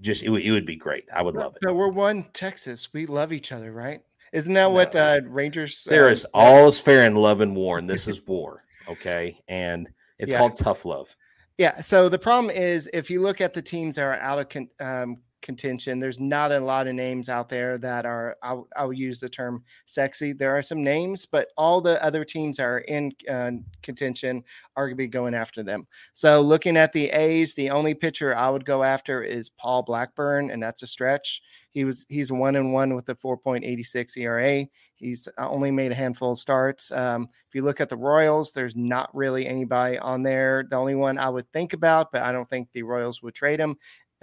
Just 0.00 0.22
it, 0.22 0.30
it 0.30 0.50
would 0.50 0.66
be 0.66 0.76
great. 0.76 1.04
I 1.12 1.22
would 1.22 1.36
love 1.36 1.54
it. 1.56 1.62
So 1.62 1.72
we're 1.72 1.88
one 1.88 2.26
Texas. 2.32 2.92
We 2.92 3.06
love 3.06 3.32
each 3.32 3.52
other, 3.52 3.72
right? 3.72 4.02
Isn't 4.32 4.54
that 4.54 4.64
no. 4.64 4.70
what 4.70 4.94
uh, 4.96 5.20
Rangers? 5.26 5.84
There 5.84 6.08
uh, 6.08 6.12
is 6.12 6.26
all 6.34 6.68
is 6.68 6.80
fair 6.80 7.04
in 7.04 7.14
love 7.14 7.40
and 7.40 7.54
war, 7.54 7.78
and 7.78 7.88
this 7.88 8.08
is 8.08 8.26
war. 8.26 8.64
Okay, 8.88 9.38
and 9.48 9.88
it's 10.18 10.32
yeah. 10.32 10.38
called 10.38 10.56
tough 10.56 10.84
love. 10.84 11.14
Yeah. 11.58 11.80
So 11.80 12.08
the 12.08 12.18
problem 12.18 12.50
is, 12.50 12.88
if 12.92 13.10
you 13.10 13.20
look 13.20 13.40
at 13.40 13.52
the 13.52 13.62
teams 13.62 13.96
that 13.96 14.02
are 14.02 14.14
out 14.14 14.38
of 14.38 14.48
con- 14.48 14.70
um, 14.80 15.18
contention. 15.42 15.98
There's 15.98 16.20
not 16.20 16.52
a 16.52 16.60
lot 16.60 16.86
of 16.86 16.94
names 16.94 17.28
out 17.28 17.48
there 17.48 17.76
that 17.78 18.06
are, 18.06 18.36
I'll, 18.42 18.68
I'll 18.76 18.92
use 18.92 19.18
the 19.18 19.28
term 19.28 19.62
sexy. 19.84 20.32
There 20.32 20.56
are 20.56 20.62
some 20.62 20.82
names, 20.82 21.26
but 21.26 21.48
all 21.56 21.80
the 21.80 22.02
other 22.02 22.24
teams 22.24 22.58
are 22.58 22.78
in 22.78 23.12
uh, 23.28 23.50
contention 23.82 24.44
are 24.76 24.86
going 24.86 24.96
to 24.96 25.02
be 25.02 25.08
going 25.08 25.34
after 25.34 25.62
them. 25.62 25.86
So 26.12 26.40
looking 26.40 26.76
at 26.76 26.92
the 26.92 27.10
A's, 27.10 27.54
the 27.54 27.70
only 27.70 27.94
pitcher 27.94 28.34
I 28.34 28.48
would 28.48 28.64
go 28.64 28.82
after 28.82 29.22
is 29.22 29.50
Paul 29.50 29.82
Blackburn, 29.82 30.50
and 30.50 30.62
that's 30.62 30.82
a 30.82 30.86
stretch. 30.86 31.42
He 31.70 31.84
was 31.84 32.06
he's 32.08 32.30
one 32.30 32.56
and 32.56 32.72
one 32.72 32.94
with 32.94 33.08
a 33.08 33.14
4.86 33.14 34.16
ERA. 34.18 34.66
He's 34.94 35.26
uh, 35.38 35.48
only 35.48 35.70
made 35.70 35.90
a 35.90 35.96
handful 35.96 36.32
of 36.32 36.38
starts. 36.38 36.92
Um, 36.92 37.28
if 37.48 37.54
you 37.54 37.62
look 37.62 37.80
at 37.80 37.88
the 37.88 37.96
Royals, 37.96 38.52
there's 38.52 38.76
not 38.76 39.14
really 39.14 39.46
anybody 39.46 39.98
on 39.98 40.22
there. 40.22 40.64
The 40.68 40.76
only 40.76 40.94
one 40.94 41.18
I 41.18 41.28
would 41.28 41.50
think 41.52 41.72
about, 41.72 42.12
but 42.12 42.22
I 42.22 42.30
don't 42.30 42.48
think 42.48 42.70
the 42.72 42.82
Royals 42.82 43.22
would 43.22 43.34
trade 43.34 43.58
him, 43.58 43.76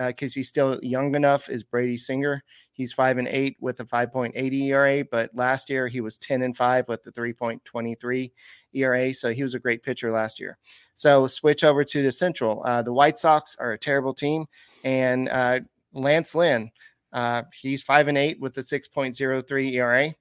because 0.07 0.33
uh, 0.33 0.35
he's 0.35 0.47
still 0.47 0.79
young 0.81 1.13
enough 1.15 1.49
is 1.49 1.63
Brady 1.63 1.97
Singer. 1.97 2.43
He's 2.71 2.93
five 2.93 3.17
and 3.17 3.27
eight 3.27 3.57
with 3.59 3.81
a 3.81 3.83
5.80 3.83 4.67
ERA, 4.67 5.03
but 5.03 5.31
last 5.35 5.69
year 5.69 5.89
he 5.89 5.99
was 5.99 6.17
10 6.17 6.43
and 6.43 6.55
five 6.55 6.87
with 6.87 7.03
the 7.03 7.11
3.23 7.11 8.31
ERA. 8.73 9.13
So 9.13 9.33
he 9.33 9.43
was 9.43 9.53
a 9.53 9.59
great 9.59 9.83
pitcher 9.83 10.11
last 10.11 10.39
year. 10.39 10.57
So 10.95 11.27
switch 11.27 11.65
over 11.65 11.83
to 11.83 12.01
the 12.01 12.11
Central. 12.11 12.63
Uh, 12.63 12.81
the 12.81 12.93
White 12.93 13.19
Sox 13.19 13.57
are 13.59 13.73
a 13.73 13.77
terrible 13.77 14.13
team, 14.13 14.45
and 14.85 15.27
uh, 15.27 15.59
Lance 15.91 16.33
Lynn, 16.33 16.71
uh, 17.11 17.43
he's 17.53 17.83
five 17.83 18.07
and 18.07 18.17
eight 18.17 18.39
with 18.39 18.57
a 18.57 18.61
6.03 18.61 19.73
ERA. 19.73 20.13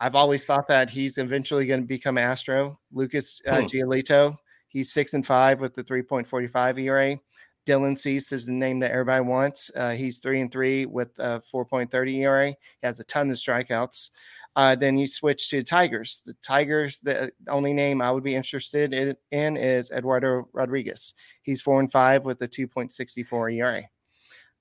I've 0.00 0.14
always 0.14 0.46
thought 0.46 0.68
that 0.68 0.88
he's 0.88 1.18
eventually 1.18 1.66
going 1.66 1.82
to 1.82 1.86
become 1.86 2.16
Astro. 2.16 2.78
Lucas 2.92 3.42
uh, 3.46 3.60
hmm. 3.60 3.66
Giolito, 3.66 4.38
he's 4.68 4.90
six 4.90 5.12
and 5.12 5.26
five 5.26 5.60
with 5.60 5.74
the 5.74 5.84
3.45 5.84 6.80
ERA. 6.80 7.18
Dylan 7.66 7.98
Cease 7.98 8.32
is 8.32 8.46
the 8.46 8.52
name 8.52 8.80
that 8.80 8.90
everybody 8.90 9.22
wants. 9.22 9.70
Uh, 9.76 9.90
he's 9.90 10.18
three 10.18 10.40
and 10.40 10.50
three 10.50 10.86
with 10.86 11.18
a 11.18 11.42
4.30 11.52 12.16
ERA. 12.16 12.48
He 12.48 12.56
has 12.82 13.00
a 13.00 13.04
ton 13.04 13.30
of 13.30 13.36
strikeouts. 13.36 14.10
Uh, 14.56 14.74
then 14.74 14.98
you 14.98 15.06
switch 15.06 15.48
to 15.48 15.62
Tigers. 15.62 16.22
The 16.26 16.34
Tigers, 16.42 16.98
the 17.00 17.30
only 17.48 17.72
name 17.72 18.02
I 18.02 18.10
would 18.10 18.24
be 18.24 18.34
interested 18.34 18.92
in, 18.92 19.16
in 19.30 19.56
is 19.56 19.92
Eduardo 19.92 20.48
Rodriguez. 20.52 21.14
He's 21.42 21.60
four 21.60 21.80
and 21.80 21.90
five 21.90 22.24
with 22.24 22.42
a 22.42 22.48
2.64 22.48 23.54
ERA. 23.54 23.82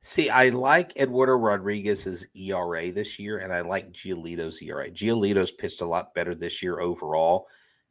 See, 0.02 0.30
I 0.30 0.50
like 0.50 0.96
Eduardo 0.96 1.34
Rodriguez's 1.34 2.26
ERA 2.34 2.92
this 2.92 3.20
year, 3.20 3.40
and 3.40 3.52
I 3.52 3.62
like 3.62 3.92
Giolito's 3.92 4.62
ERA. 4.62 4.90
Giolito's 4.90 5.52
pitched 5.52 5.82
a 5.82 5.86
lot 5.86 6.14
better 6.14 6.34
this 6.34 6.64
year 6.64 6.80
overall. 6.80 7.48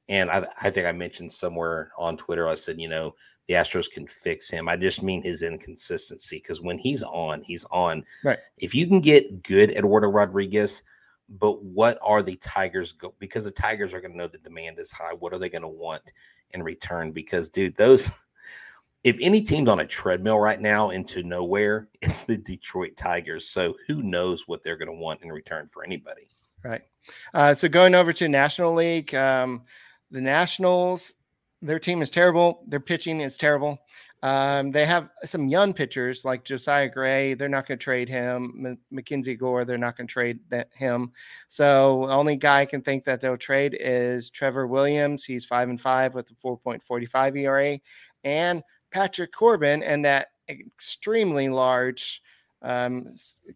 And 0.08 0.30
I, 0.30 0.46
I 0.60 0.70
think 0.70 0.86
I 0.86 0.92
mentioned 0.92 1.32
somewhere 1.32 1.90
on 1.98 2.16
Twitter, 2.16 2.48
I 2.48 2.54
said, 2.54 2.80
you 2.80 2.88
know, 2.88 3.14
the 3.46 3.54
Astros 3.54 3.90
can 3.90 4.06
fix 4.06 4.48
him. 4.48 4.68
I 4.68 4.76
just 4.76 5.02
mean 5.02 5.22
his 5.22 5.42
inconsistency 5.42 6.36
because 6.36 6.60
when 6.60 6.78
he's 6.78 7.02
on, 7.02 7.42
he's 7.42 7.64
on. 7.70 8.04
Right. 8.22 8.38
If 8.58 8.74
you 8.74 8.86
can 8.86 9.00
get 9.00 9.42
good 9.42 9.70
Eduardo 9.70 10.08
Rodriguez, 10.08 10.82
but 11.28 11.62
what 11.62 11.98
are 12.02 12.22
the 12.22 12.36
Tigers 12.36 12.92
go? 12.92 13.14
Because 13.18 13.44
the 13.44 13.50
Tigers 13.50 13.92
are 13.92 14.00
going 14.00 14.12
to 14.12 14.18
know 14.18 14.28
the 14.28 14.38
demand 14.38 14.78
is 14.78 14.92
high. 14.92 15.12
What 15.12 15.32
are 15.32 15.38
they 15.38 15.48
going 15.48 15.62
to 15.62 15.68
want 15.68 16.02
in 16.50 16.62
return? 16.62 17.12
Because, 17.12 17.48
dude, 17.48 17.76
those. 17.76 18.10
If 19.04 19.16
any 19.20 19.42
team's 19.42 19.68
on 19.68 19.78
a 19.78 19.86
treadmill 19.86 20.40
right 20.40 20.60
now 20.60 20.90
into 20.90 21.22
nowhere, 21.22 21.88
it's 22.02 22.24
the 22.24 22.36
Detroit 22.36 22.96
Tigers. 22.96 23.48
So 23.48 23.76
who 23.86 24.02
knows 24.02 24.48
what 24.48 24.64
they're 24.64 24.76
going 24.76 24.90
to 24.90 24.92
want 24.92 25.22
in 25.22 25.30
return 25.30 25.68
for 25.68 25.84
anybody? 25.84 26.28
Right. 26.64 26.82
Uh, 27.32 27.54
so 27.54 27.68
going 27.68 27.94
over 27.94 28.12
to 28.12 28.28
National 28.28 28.74
League, 28.74 29.14
um, 29.14 29.62
the 30.10 30.20
Nationals, 30.20 31.14
their 31.60 31.78
team 31.78 32.02
is 32.02 32.10
terrible. 32.10 32.64
Their 32.68 32.80
pitching 32.80 33.20
is 33.20 33.36
terrible. 33.36 33.78
Um, 34.22 34.72
they 34.72 34.84
have 34.84 35.10
some 35.24 35.46
young 35.46 35.72
pitchers 35.72 36.24
like 36.24 36.44
Josiah 36.44 36.88
Gray. 36.88 37.34
They're 37.34 37.48
not 37.48 37.68
going 37.68 37.78
to 37.78 37.84
trade 37.84 38.08
him. 38.08 38.66
M- 38.66 38.78
Mackenzie 38.90 39.36
Gore. 39.36 39.64
They're 39.64 39.78
not 39.78 39.96
going 39.96 40.08
to 40.08 40.12
trade 40.12 40.40
that, 40.48 40.68
him. 40.72 41.12
So 41.48 42.06
the 42.06 42.14
only 42.14 42.36
guy 42.36 42.62
I 42.62 42.66
can 42.66 42.82
think 42.82 43.04
that 43.04 43.20
they'll 43.20 43.36
trade 43.36 43.76
is 43.78 44.28
Trevor 44.28 44.66
Williams. 44.66 45.24
He's 45.24 45.44
five 45.44 45.68
and 45.68 45.80
five 45.80 46.14
with 46.14 46.30
a 46.30 46.34
4.45 46.34 47.38
ERA, 47.38 47.78
and 48.24 48.62
Patrick 48.90 49.32
Corbin 49.32 49.82
and 49.82 50.04
that 50.04 50.28
extremely 50.48 51.48
large 51.48 52.22
um, 52.62 53.06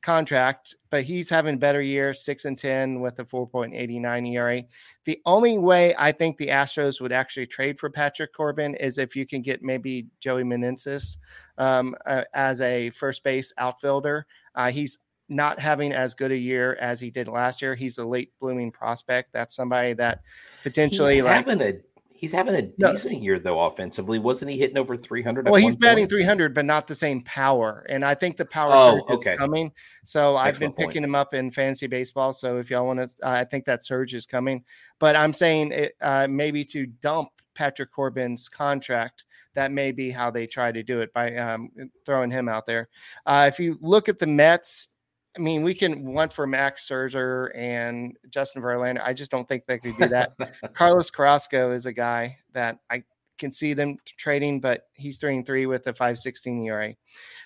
contract, 0.01 0.77
but 0.91 1.03
he's 1.03 1.29
having 1.29 1.55
a 1.55 1.59
better 1.59 1.83
year, 1.83 2.15
six 2.15 2.45
and 2.45 2.57
ten 2.57 3.01
with 3.01 3.19
a 3.19 3.25
4.89 3.25 4.33
ERA. 4.33 4.63
The 5.05 5.21
only 5.27 5.59
way 5.59 5.95
I 5.99 6.13
think 6.13 6.37
the 6.37 6.49
Astros 6.49 7.01
would 7.01 7.13
actually 7.13 7.47
trade 7.47 7.79
for 7.79 7.91
Patrick 7.91 8.33
Corbin 8.35 8.75
is 8.77 8.99
if 8.99 9.17
you 9.17 9.27
can 9.27 9.43
get 9.43 9.63
maybe 9.63 10.07
Joey 10.21 10.45
Meneses 10.45 11.17
um, 11.59 11.97
uh, 12.07 12.25
as 12.35 12.61
a 12.61 12.91
first 12.91 13.25
base 13.25 13.53
outfielder. 13.59 14.27
Uh, 14.55 14.71
he's 14.71 14.99
not 15.29 15.59
having 15.59 15.93
as 15.93 16.15
good 16.15 16.31
a 16.31 16.37
year 16.37 16.77
as 16.81 17.01
he 17.01 17.11
did 17.11 17.27
last 17.27 17.63
year. 17.63 17.75
He's 17.75 17.99
a 17.99 18.07
late 18.07 18.33
blooming 18.41 18.71
prospect. 18.71 19.33
That's 19.33 19.55
somebody 19.55 19.95
that 19.95 20.21
potentially 20.63 21.17
he's 21.17 21.25
like, 21.25 21.47
having 21.47 21.61
a 21.63 21.81
He's 22.23 22.31
having 22.31 22.55
a 22.55 22.63
decent 22.63 23.15
no. 23.15 23.21
year 23.21 23.41
though 23.41 23.59
offensively. 23.63 24.21
Wasn't 24.21 24.49
he 24.49 24.57
hitting 24.57 24.79
over 24.79 24.97
300? 24.97 25.49
Well, 25.49 25.57
he's 25.57 25.75
batting 25.75 26.07
300, 26.07 26.55
but 26.55 26.65
not 26.65 26.87
the 26.87 26.95
same 26.95 27.21
power. 27.25 27.85
And 27.89 28.05
I 28.05 28.15
think 28.15 28.37
the 28.37 28.45
power 28.45 28.71
oh, 28.73 29.01
surge 29.09 29.19
okay. 29.19 29.33
is 29.33 29.39
coming. 29.39 29.73
So 30.05 30.37
Excellent 30.37 30.47
I've 30.47 30.61
been 30.61 30.73
picking 30.73 31.03
point. 31.03 31.05
him 31.07 31.15
up 31.17 31.35
in 31.35 31.51
fantasy 31.51 31.89
baseball. 31.89 32.33
So 32.33 32.59
if 32.59 32.71
y'all 32.71 32.87
want 32.87 33.01
to, 33.01 33.27
uh, 33.27 33.31
I 33.33 33.45
think 33.45 33.65
that 33.65 33.85
surge 33.85 34.15
is 34.15 34.25
coming. 34.25 34.63
But 35.01 35.17
I'm 35.17 35.33
saying 35.33 35.73
it, 35.73 35.97
uh, 36.01 36.29
maybe 36.31 36.65
to 36.67 36.87
dump 36.87 37.31
Patrick 37.55 37.91
Corbin's 37.91 38.49
contract. 38.49 39.25
That 39.55 39.73
may 39.73 39.91
be 39.91 40.13
how 40.13 40.31
they 40.31 40.47
try 40.47 40.71
to 40.71 40.85
do 40.85 41.01
it 41.01 41.13
by 41.13 41.35
um, 41.35 41.71
throwing 42.07 42.31
him 42.31 42.49
out 42.49 42.67
there. 42.67 42.89
Uh, 43.27 43.51
if 43.53 43.59
you 43.59 43.79
look 43.81 44.09
at 44.09 44.21
the 44.21 44.29
Mets, 44.29 44.87
I 45.37 45.41
mean, 45.41 45.63
we 45.63 45.75
can 45.75 46.13
want 46.13 46.33
for 46.33 46.47
Max 46.47 46.87
Scherzer 46.89 47.51
and 47.57 48.17
Justin 48.29 48.63
Verlander. 48.63 49.03
I 49.03 49.15
just 49.15 49.31
don't 49.31 49.49
think 49.49 49.65
they 49.67 49.79
could 49.79 49.97
do 49.97 50.09
that. 50.09 50.33
Carlos 50.75 51.11
Carrasco 51.11 51.73
is 51.73 51.87
a 51.87 51.93
guy 51.93 52.39
that 52.53 52.79
I 52.91 53.03
can 53.39 53.51
see 53.51 53.73
them 53.73 53.97
trading, 54.19 54.61
but 54.61 54.85
he's 54.93 55.19
three 55.19 55.35
and 55.35 55.47
three 55.47 55.67
with 55.67 55.87
a 55.87 55.93
516 55.93 56.65
ERA. 56.65 56.95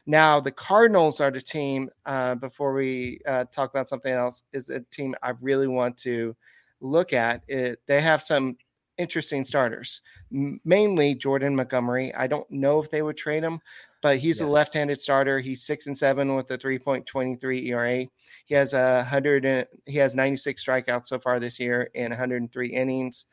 Now, 0.05 0.41
the 0.41 0.51
Cardinals 0.51 1.21
are 1.21 1.31
the 1.31 1.41
team, 1.41 1.89
uh, 2.05 2.35
before 2.35 2.75
we 2.75 3.21
uh, 3.27 3.45
talk 3.53 3.71
about 3.71 3.89
something 3.89 4.13
else, 4.13 4.43
is 4.53 4.69
a 4.69 4.81
team 4.91 5.15
I 5.23 5.33
really 5.41 5.69
want 5.69 5.97
to 5.99 6.37
look 6.81 7.13
at. 7.13 7.43
It, 7.49 7.81
they 7.87 8.01
have 8.01 8.21
some 8.21 8.57
interesting 8.99 9.45
starters, 9.45 10.01
mainly 10.31 11.15
Jordan 11.15 11.55
Montgomery. 11.57 12.15
I 12.15 12.27
don't 12.27 12.51
know 12.51 12.81
if 12.81 12.91
they 12.91 13.03
would 13.03 13.17
trade 13.17 13.43
him, 13.43 13.61
but 14.07 14.19
he's 14.19 14.39
yes. 14.39 14.49
a 14.49 14.53
left-handed 14.53 15.03
starter. 15.03 15.41
He's 15.41 15.65
six 15.65 15.89
and 15.89 15.99
seven 15.99 16.37
with 16.37 16.49
a 16.53 16.57
3.23 16.57 17.67
ERA. 17.67 18.07
He 18.45 18.55
has 18.55 18.73
a 18.73 19.03
hundred 19.03 19.45
and 19.45 19.67
he 19.85 19.99
has 19.99 20.15
96 20.15 20.65
strikeouts 20.65 21.07
so 21.07 21.19
far 21.19 21.41
this 21.41 21.59
year 21.59 21.91
in 21.93 22.11
103 22.11 22.69
innings. 22.69 23.27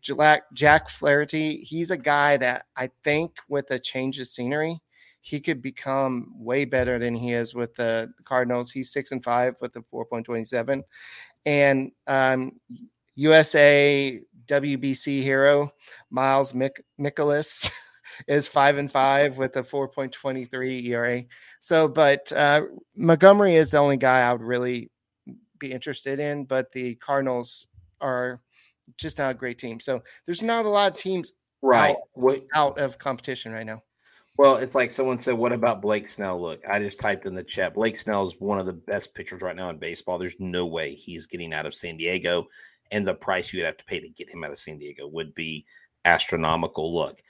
Jack, 0.00 0.42
Jack 0.52 0.88
Flaherty, 0.88 1.56
he's 1.56 1.90
a 1.90 1.96
guy 1.96 2.36
that 2.36 2.66
I 2.76 2.90
think 3.02 3.32
with 3.48 3.72
a 3.72 3.78
change 3.80 4.20
of 4.20 4.28
scenery, 4.28 4.78
he 5.20 5.40
could 5.40 5.60
become 5.60 6.32
way 6.36 6.64
better 6.64 7.00
than 7.00 7.16
he 7.16 7.32
is 7.32 7.52
with 7.52 7.74
the 7.74 8.12
Cardinals. 8.22 8.70
He's 8.70 8.92
six 8.92 9.10
and 9.10 9.24
five 9.24 9.56
with 9.60 9.74
a 9.74 9.82
4.27. 9.92 10.82
And 11.44 11.90
um, 12.06 12.52
USA 13.16 14.20
WBC 14.46 15.24
hero, 15.24 15.72
Miles 16.08 16.52
Mikolas. 16.52 17.68
is 18.26 18.46
five 18.46 18.78
and 18.78 18.90
five 18.90 19.36
with 19.36 19.56
a 19.56 19.62
4.23 19.62 20.86
ERA. 20.86 21.24
So, 21.60 21.88
but 21.88 22.32
uh, 22.32 22.62
Montgomery 22.96 23.56
is 23.56 23.70
the 23.70 23.78
only 23.78 23.96
guy 23.96 24.20
I 24.20 24.32
would 24.32 24.42
really 24.42 24.90
be 25.58 25.72
interested 25.72 26.18
in. 26.18 26.44
But 26.44 26.72
the 26.72 26.96
Cardinals 26.96 27.66
are 28.00 28.40
just 28.96 29.18
not 29.18 29.32
a 29.32 29.34
great 29.34 29.58
team. 29.58 29.80
So 29.80 30.02
there's 30.26 30.42
not 30.42 30.64
a 30.64 30.68
lot 30.68 30.90
of 30.90 30.96
teams 30.96 31.32
right 31.62 31.96
out, 32.20 32.42
out 32.54 32.78
of 32.78 32.98
competition 32.98 33.52
right 33.52 33.66
now. 33.66 33.82
Well, 34.36 34.56
it's 34.56 34.74
like 34.74 34.94
someone 34.94 35.20
said, 35.20 35.34
"What 35.34 35.52
about 35.52 35.82
Blake 35.82 36.08
Snell?" 36.08 36.40
Look, 36.40 36.62
I 36.66 36.78
just 36.78 36.98
typed 36.98 37.26
in 37.26 37.34
the 37.34 37.42
chat. 37.42 37.74
Blake 37.74 37.98
Snell 37.98 38.26
is 38.26 38.34
one 38.38 38.58
of 38.58 38.64
the 38.64 38.72
best 38.72 39.14
pitchers 39.14 39.42
right 39.42 39.56
now 39.56 39.68
in 39.68 39.76
baseball. 39.76 40.18
There's 40.18 40.40
no 40.40 40.64
way 40.64 40.94
he's 40.94 41.26
getting 41.26 41.52
out 41.52 41.66
of 41.66 41.74
San 41.74 41.98
Diego, 41.98 42.46
and 42.90 43.06
the 43.06 43.14
price 43.14 43.52
you'd 43.52 43.66
have 43.66 43.76
to 43.76 43.84
pay 43.84 44.00
to 44.00 44.08
get 44.08 44.30
him 44.30 44.42
out 44.42 44.50
of 44.50 44.58
San 44.58 44.78
Diego 44.78 45.06
would 45.08 45.34
be 45.34 45.66
astronomical. 46.06 46.94
Look, 46.94 47.20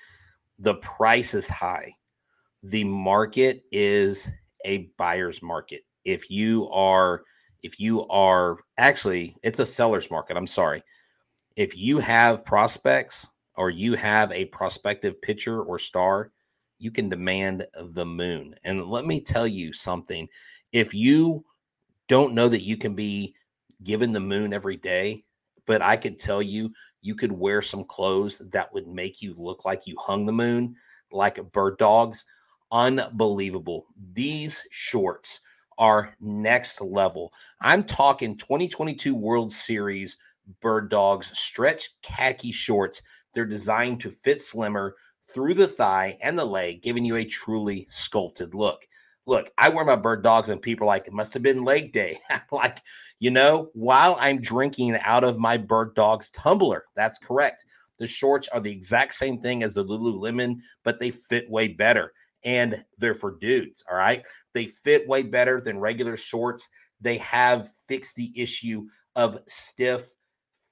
the 0.60 0.74
price 0.76 1.34
is 1.34 1.48
high. 1.48 1.92
The 2.62 2.84
market 2.84 3.64
is 3.72 4.30
a 4.64 4.90
buyer's 4.98 5.42
market. 5.42 5.82
If 6.04 6.30
you 6.30 6.68
are, 6.68 7.22
if 7.62 7.80
you 7.80 8.06
are 8.08 8.58
actually, 8.76 9.36
it's 9.42 9.58
a 9.58 9.66
seller's 9.66 10.10
market. 10.10 10.36
I'm 10.36 10.46
sorry. 10.46 10.82
If 11.56 11.76
you 11.76 11.98
have 11.98 12.44
prospects 12.44 13.26
or 13.56 13.70
you 13.70 13.94
have 13.94 14.30
a 14.32 14.44
prospective 14.46 15.20
pitcher 15.22 15.62
or 15.62 15.78
star, 15.78 16.30
you 16.78 16.90
can 16.90 17.08
demand 17.08 17.66
the 17.92 18.06
moon. 18.06 18.54
And 18.64 18.86
let 18.86 19.06
me 19.06 19.20
tell 19.20 19.46
you 19.46 19.72
something. 19.72 20.28
If 20.72 20.94
you 20.94 21.44
don't 22.08 22.34
know 22.34 22.48
that 22.48 22.62
you 22.62 22.76
can 22.76 22.94
be 22.94 23.34
given 23.82 24.12
the 24.12 24.20
moon 24.20 24.52
every 24.52 24.76
day, 24.76 25.24
but 25.66 25.80
I 25.80 25.96
could 25.96 26.18
tell 26.18 26.42
you 26.42 26.72
you 27.02 27.14
could 27.14 27.32
wear 27.32 27.62
some 27.62 27.84
clothes 27.84 28.42
that 28.52 28.72
would 28.72 28.86
make 28.86 29.22
you 29.22 29.34
look 29.36 29.64
like 29.64 29.86
you 29.86 29.96
hung 29.98 30.26
the 30.26 30.32
moon, 30.32 30.76
like 31.12 31.52
bird 31.52 31.78
dogs. 31.78 32.24
Unbelievable. 32.72 33.86
These 34.12 34.62
shorts 34.70 35.40
are 35.78 36.14
next 36.20 36.80
level. 36.80 37.32
I'm 37.60 37.84
talking 37.84 38.36
2022 38.36 39.14
World 39.14 39.52
Series 39.52 40.16
bird 40.60 40.88
dogs 40.90 41.30
stretch 41.38 41.90
khaki 42.02 42.52
shorts. 42.52 43.02
They're 43.32 43.46
designed 43.46 44.00
to 44.00 44.10
fit 44.10 44.42
slimmer 44.42 44.94
through 45.32 45.54
the 45.54 45.68
thigh 45.68 46.18
and 46.22 46.38
the 46.38 46.44
leg, 46.44 46.82
giving 46.82 47.04
you 47.04 47.16
a 47.16 47.24
truly 47.24 47.86
sculpted 47.88 48.54
look. 48.54 48.86
Look, 49.26 49.50
I 49.58 49.68
wear 49.68 49.84
my 49.84 49.96
bird 49.96 50.22
dogs, 50.22 50.48
and 50.48 50.60
people 50.60 50.86
are 50.86 50.88
like, 50.88 51.06
it 51.06 51.12
must 51.12 51.34
have 51.34 51.42
been 51.42 51.64
leg 51.64 51.92
day. 51.92 52.18
like, 52.52 52.82
you 53.18 53.30
know, 53.30 53.70
while 53.74 54.16
I'm 54.18 54.40
drinking 54.40 54.96
out 55.02 55.24
of 55.24 55.38
my 55.38 55.56
bird 55.56 55.94
dog's 55.94 56.30
tumbler. 56.30 56.84
That's 56.96 57.18
correct. 57.18 57.64
The 57.98 58.06
shorts 58.06 58.48
are 58.48 58.60
the 58.60 58.72
exact 58.72 59.14
same 59.14 59.40
thing 59.40 59.62
as 59.62 59.74
the 59.74 59.84
Lululemon, 59.84 60.56
but 60.84 60.98
they 60.98 61.10
fit 61.10 61.48
way 61.50 61.68
better. 61.68 62.12
And 62.44 62.82
they're 62.96 63.14
for 63.14 63.36
dudes. 63.38 63.84
All 63.88 63.96
right. 63.96 64.22
They 64.54 64.66
fit 64.66 65.06
way 65.06 65.22
better 65.22 65.60
than 65.60 65.78
regular 65.78 66.16
shorts. 66.16 66.66
They 67.02 67.18
have 67.18 67.68
fixed 67.86 68.16
the 68.16 68.32
issue 68.34 68.86
of 69.16 69.38
stiff 69.46 70.08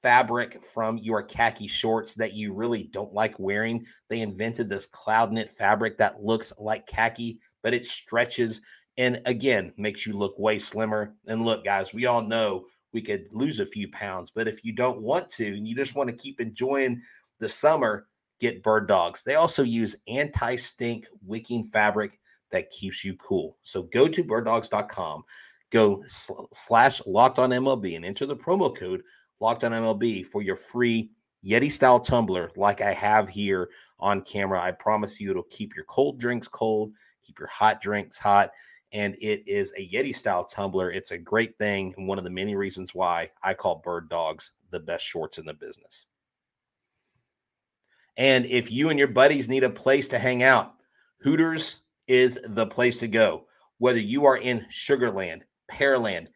fabric 0.02 0.62
from 0.64 0.96
your 0.98 1.22
khaki 1.22 1.66
shorts 1.66 2.14
that 2.14 2.32
you 2.32 2.54
really 2.54 2.84
don't 2.92 3.12
like 3.12 3.38
wearing. 3.38 3.84
They 4.08 4.20
invented 4.20 4.68
this 4.68 4.86
cloud 4.86 5.32
knit 5.32 5.50
fabric 5.50 5.98
that 5.98 6.22
looks 6.22 6.52
like 6.58 6.86
khaki, 6.86 7.40
but 7.68 7.74
it 7.74 7.86
stretches 7.86 8.62
and 8.96 9.20
again 9.26 9.74
makes 9.76 10.06
you 10.06 10.14
look 10.14 10.38
way 10.38 10.58
slimmer. 10.58 11.14
And 11.26 11.44
look, 11.44 11.66
guys, 11.66 11.92
we 11.92 12.06
all 12.06 12.22
know 12.22 12.64
we 12.94 13.02
could 13.02 13.26
lose 13.30 13.58
a 13.58 13.66
few 13.66 13.90
pounds, 13.90 14.32
but 14.34 14.48
if 14.48 14.64
you 14.64 14.72
don't 14.72 15.02
want 15.02 15.28
to 15.32 15.54
and 15.54 15.68
you 15.68 15.76
just 15.76 15.94
want 15.94 16.08
to 16.08 16.16
keep 16.16 16.40
enjoying 16.40 17.02
the 17.40 17.48
summer, 17.50 18.06
get 18.40 18.62
bird 18.62 18.88
dogs. 18.88 19.22
They 19.22 19.34
also 19.34 19.64
use 19.64 19.96
anti 20.08 20.56
stink 20.56 21.08
wicking 21.26 21.62
fabric 21.62 22.18
that 22.52 22.70
keeps 22.70 23.04
you 23.04 23.14
cool. 23.16 23.58
So 23.64 23.82
go 23.82 24.08
to 24.08 24.24
birddogs.com, 24.24 25.24
go 25.68 26.02
sl- 26.06 26.46
slash 26.54 27.02
locked 27.04 27.38
on 27.38 27.50
MLB 27.50 27.96
and 27.96 28.04
enter 28.06 28.24
the 28.24 28.34
promo 28.34 28.74
code 28.74 29.02
locked 29.40 29.62
on 29.62 29.72
MLB 29.72 30.24
for 30.24 30.40
your 30.40 30.56
free 30.56 31.10
Yeti 31.44 31.70
style 31.70 32.00
tumbler 32.00 32.50
like 32.56 32.80
I 32.80 32.94
have 32.94 33.28
here 33.28 33.68
on 34.00 34.22
camera. 34.22 34.62
I 34.62 34.70
promise 34.70 35.20
you 35.20 35.30
it'll 35.30 35.42
keep 35.44 35.76
your 35.76 35.84
cold 35.84 36.18
drinks 36.18 36.48
cold, 36.48 36.92
keep 37.28 37.38
your 37.38 37.48
hot 37.48 37.80
drinks 37.80 38.18
hot. 38.18 38.50
And 38.92 39.14
it 39.20 39.46
is 39.46 39.72
a 39.76 39.86
Yeti 39.86 40.14
style 40.14 40.44
tumbler. 40.44 40.90
It's 40.90 41.10
a 41.10 41.18
great 41.18 41.58
thing. 41.58 41.94
And 41.96 42.08
one 42.08 42.16
of 42.16 42.24
the 42.24 42.30
many 42.30 42.56
reasons 42.56 42.94
why 42.94 43.30
I 43.42 43.52
call 43.52 43.82
bird 43.84 44.08
dogs 44.08 44.52
the 44.70 44.80
best 44.80 45.04
shorts 45.04 45.36
in 45.36 45.44
the 45.44 45.52
business. 45.52 46.06
And 48.16 48.46
if 48.46 48.70
you 48.70 48.88
and 48.88 48.98
your 48.98 49.08
buddies 49.08 49.48
need 49.48 49.62
a 49.62 49.70
place 49.70 50.08
to 50.08 50.18
hang 50.18 50.42
out, 50.42 50.74
Hooters 51.18 51.80
is 52.06 52.38
the 52.48 52.66
place 52.66 52.98
to 52.98 53.08
go. 53.08 53.44
Whether 53.76 54.00
you 54.00 54.24
are 54.24 54.38
in 54.38 54.66
Sugarland, 54.72 55.42
Pearland, 55.70 56.28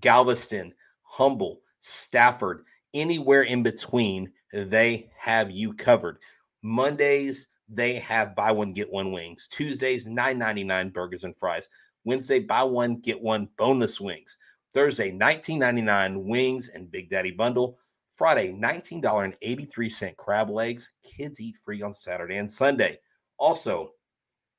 Galveston, 0.00 0.74
Humble, 1.02 1.60
Stafford, 1.78 2.64
anywhere 2.92 3.42
in 3.42 3.62
between, 3.62 4.32
they 4.52 5.10
have 5.16 5.50
you 5.50 5.72
covered. 5.72 6.18
Mondays, 6.62 7.46
they 7.72 7.94
have 8.00 8.34
buy 8.34 8.50
one, 8.50 8.72
get 8.72 8.90
one 8.90 9.12
wings. 9.12 9.48
Tuesdays, 9.50 10.06
$9.99 10.06 10.92
burgers 10.92 11.24
and 11.24 11.36
fries. 11.36 11.68
Wednesday, 12.04 12.40
buy 12.40 12.62
one, 12.62 12.96
get 12.96 13.20
one 13.20 13.48
boneless 13.56 14.00
wings. 14.00 14.36
Thursday, 14.74 15.12
$19.99 15.12 16.24
wings 16.24 16.68
and 16.68 16.90
Big 16.90 17.10
Daddy 17.10 17.30
bundle. 17.30 17.78
Friday, 18.12 18.52
$19.83 18.52 20.16
crab 20.16 20.50
legs. 20.50 20.90
Kids 21.02 21.40
eat 21.40 21.56
free 21.64 21.82
on 21.82 21.92
Saturday 21.92 22.36
and 22.36 22.50
Sunday. 22.50 22.98
Also, 23.38 23.92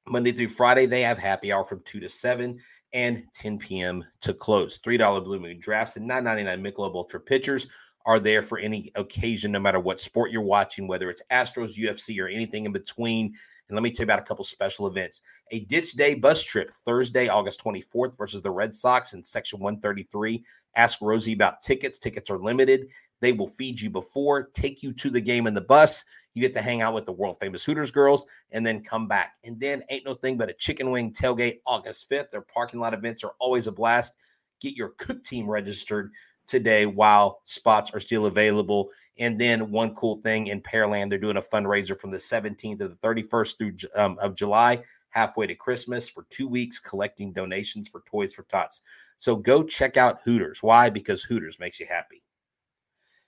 Monday 0.08 0.32
through 0.32 0.50
Friday, 0.50 0.86
they 0.86 1.02
have 1.02 1.18
happy 1.18 1.52
hour 1.52 1.64
from 1.64 1.82
2 1.86 2.00
to 2.00 2.10
7 2.10 2.60
and 2.94 3.24
10 3.34 3.60
p.m. 3.60 4.04
to 4.22 4.34
close. 4.34 4.80
$3 4.80 5.24
Blue 5.24 5.40
Moon 5.40 5.60
drafts 5.60 5.96
and 5.98 6.10
$9.99 6.10 6.74
Michelob 6.74 6.96
Ultra 6.96 7.20
pitchers 7.20 7.68
are 8.06 8.20
there 8.20 8.42
for 8.42 8.58
any 8.58 8.92
occasion, 8.96 9.52
no 9.52 9.60
matter 9.60 9.80
what 9.80 10.00
sport 10.00 10.32
you're 10.32 10.42
watching, 10.42 10.88
whether 10.88 11.10
it's 11.10 11.22
Astros, 11.32 11.78
UFC, 11.78 12.22
or 12.22 12.28
anything 12.28 12.66
in 12.66 12.72
between. 12.72 13.34
And 13.68 13.76
let 13.76 13.84
me 13.84 13.92
tell 13.92 14.04
you 14.04 14.08
about 14.08 14.20
a 14.20 14.24
couple 14.24 14.44
special 14.44 14.88
events. 14.88 15.22
A 15.52 15.62
Ditch 15.62 15.94
Day 15.94 16.14
bus 16.14 16.44
trip 16.44 16.74
Thursday, 16.74 17.30
August 17.30 17.64
24th 17.64 18.18
versus 18.18 18.42
the 18.42 18.52
Red 18.52 18.76
Sox 18.76 19.14
in 19.14 19.24
section 19.24 19.60
133. 19.60 20.44
Ask 20.76 21.00
Rosie 21.02 21.34
about 21.34 21.62
tickets. 21.62 21.98
Tickets 21.98 22.30
are 22.30 22.38
limited. 22.38 22.88
They 23.22 23.32
will 23.32 23.48
feed 23.48 23.80
you 23.80 23.90
before, 23.90 24.50
take 24.54 24.84
you 24.84 24.92
to 24.94 25.10
the 25.10 25.22
game 25.22 25.48
in 25.48 25.54
the 25.54 25.62
bus. 25.62 26.04
You 26.34 26.42
get 26.42 26.54
to 26.56 26.62
hang 26.62 26.82
out 26.82 26.94
with 26.94 27.06
the 27.06 27.12
world 27.12 27.38
famous 27.40 27.64
Hooters 27.64 27.92
girls 27.92 28.26
and 28.52 28.66
then 28.66 28.84
come 28.84 29.08
back. 29.08 29.36
And 29.44 29.60
then 29.60 29.84
ain't 29.90 30.06
no 30.06 30.16
thing 30.16 30.38
but 30.38 30.50
a 30.50 30.54
chicken 30.54 30.90
wing 30.90 31.14
tailgate 31.14 31.60
August 31.66 32.10
5th. 32.10 32.32
Their 32.32 32.42
parking 32.42 32.80
lot 32.80 32.94
events 32.94 33.24
are 33.24 33.34
always 33.40 33.68
a 33.68 33.72
blast. 33.72 34.16
Get 34.60 34.76
your 34.76 34.90
cook 34.98 35.24
team 35.24 35.50
registered 35.50 36.12
today 36.52 36.86
while 36.86 37.42
spots 37.46 37.92
are 37.94 38.00
still 38.00 38.28
available. 38.28 38.90
And 39.18 39.40
then 39.40 39.72
one 39.72 39.96
cool 39.96 40.18
thing 40.18 40.48
in 40.48 40.62
Pearland, 40.62 41.10
they're 41.10 41.20
doing 41.20 41.38
a 41.38 41.42
fundraiser 41.42 41.98
from 41.98 42.12
the 42.12 42.18
17th 42.18 42.80
to 42.80 42.90
the 42.90 42.96
31st 42.96 43.58
through 43.58 43.74
um, 43.96 44.18
of 44.20 44.36
July, 44.36 44.84
halfway 45.10 45.48
to 45.48 45.56
Christmas, 45.56 46.08
for 46.10 46.26
two 46.30 46.48
weeks 46.48 46.80
collecting 46.80 47.34
donations 47.34 47.88
for 47.88 48.04
Toys 48.06 48.34
for 48.34 48.44
Tots. 48.44 48.82
So 49.18 49.36
go 49.36 49.64
check 49.64 49.98
out 49.98 50.20
Hooters. 50.24 50.62
Why? 50.62 50.90
Because 50.90 51.24
Hooters 51.24 51.60
makes 51.60 51.80
you 51.80 51.88
happy. 51.90 52.24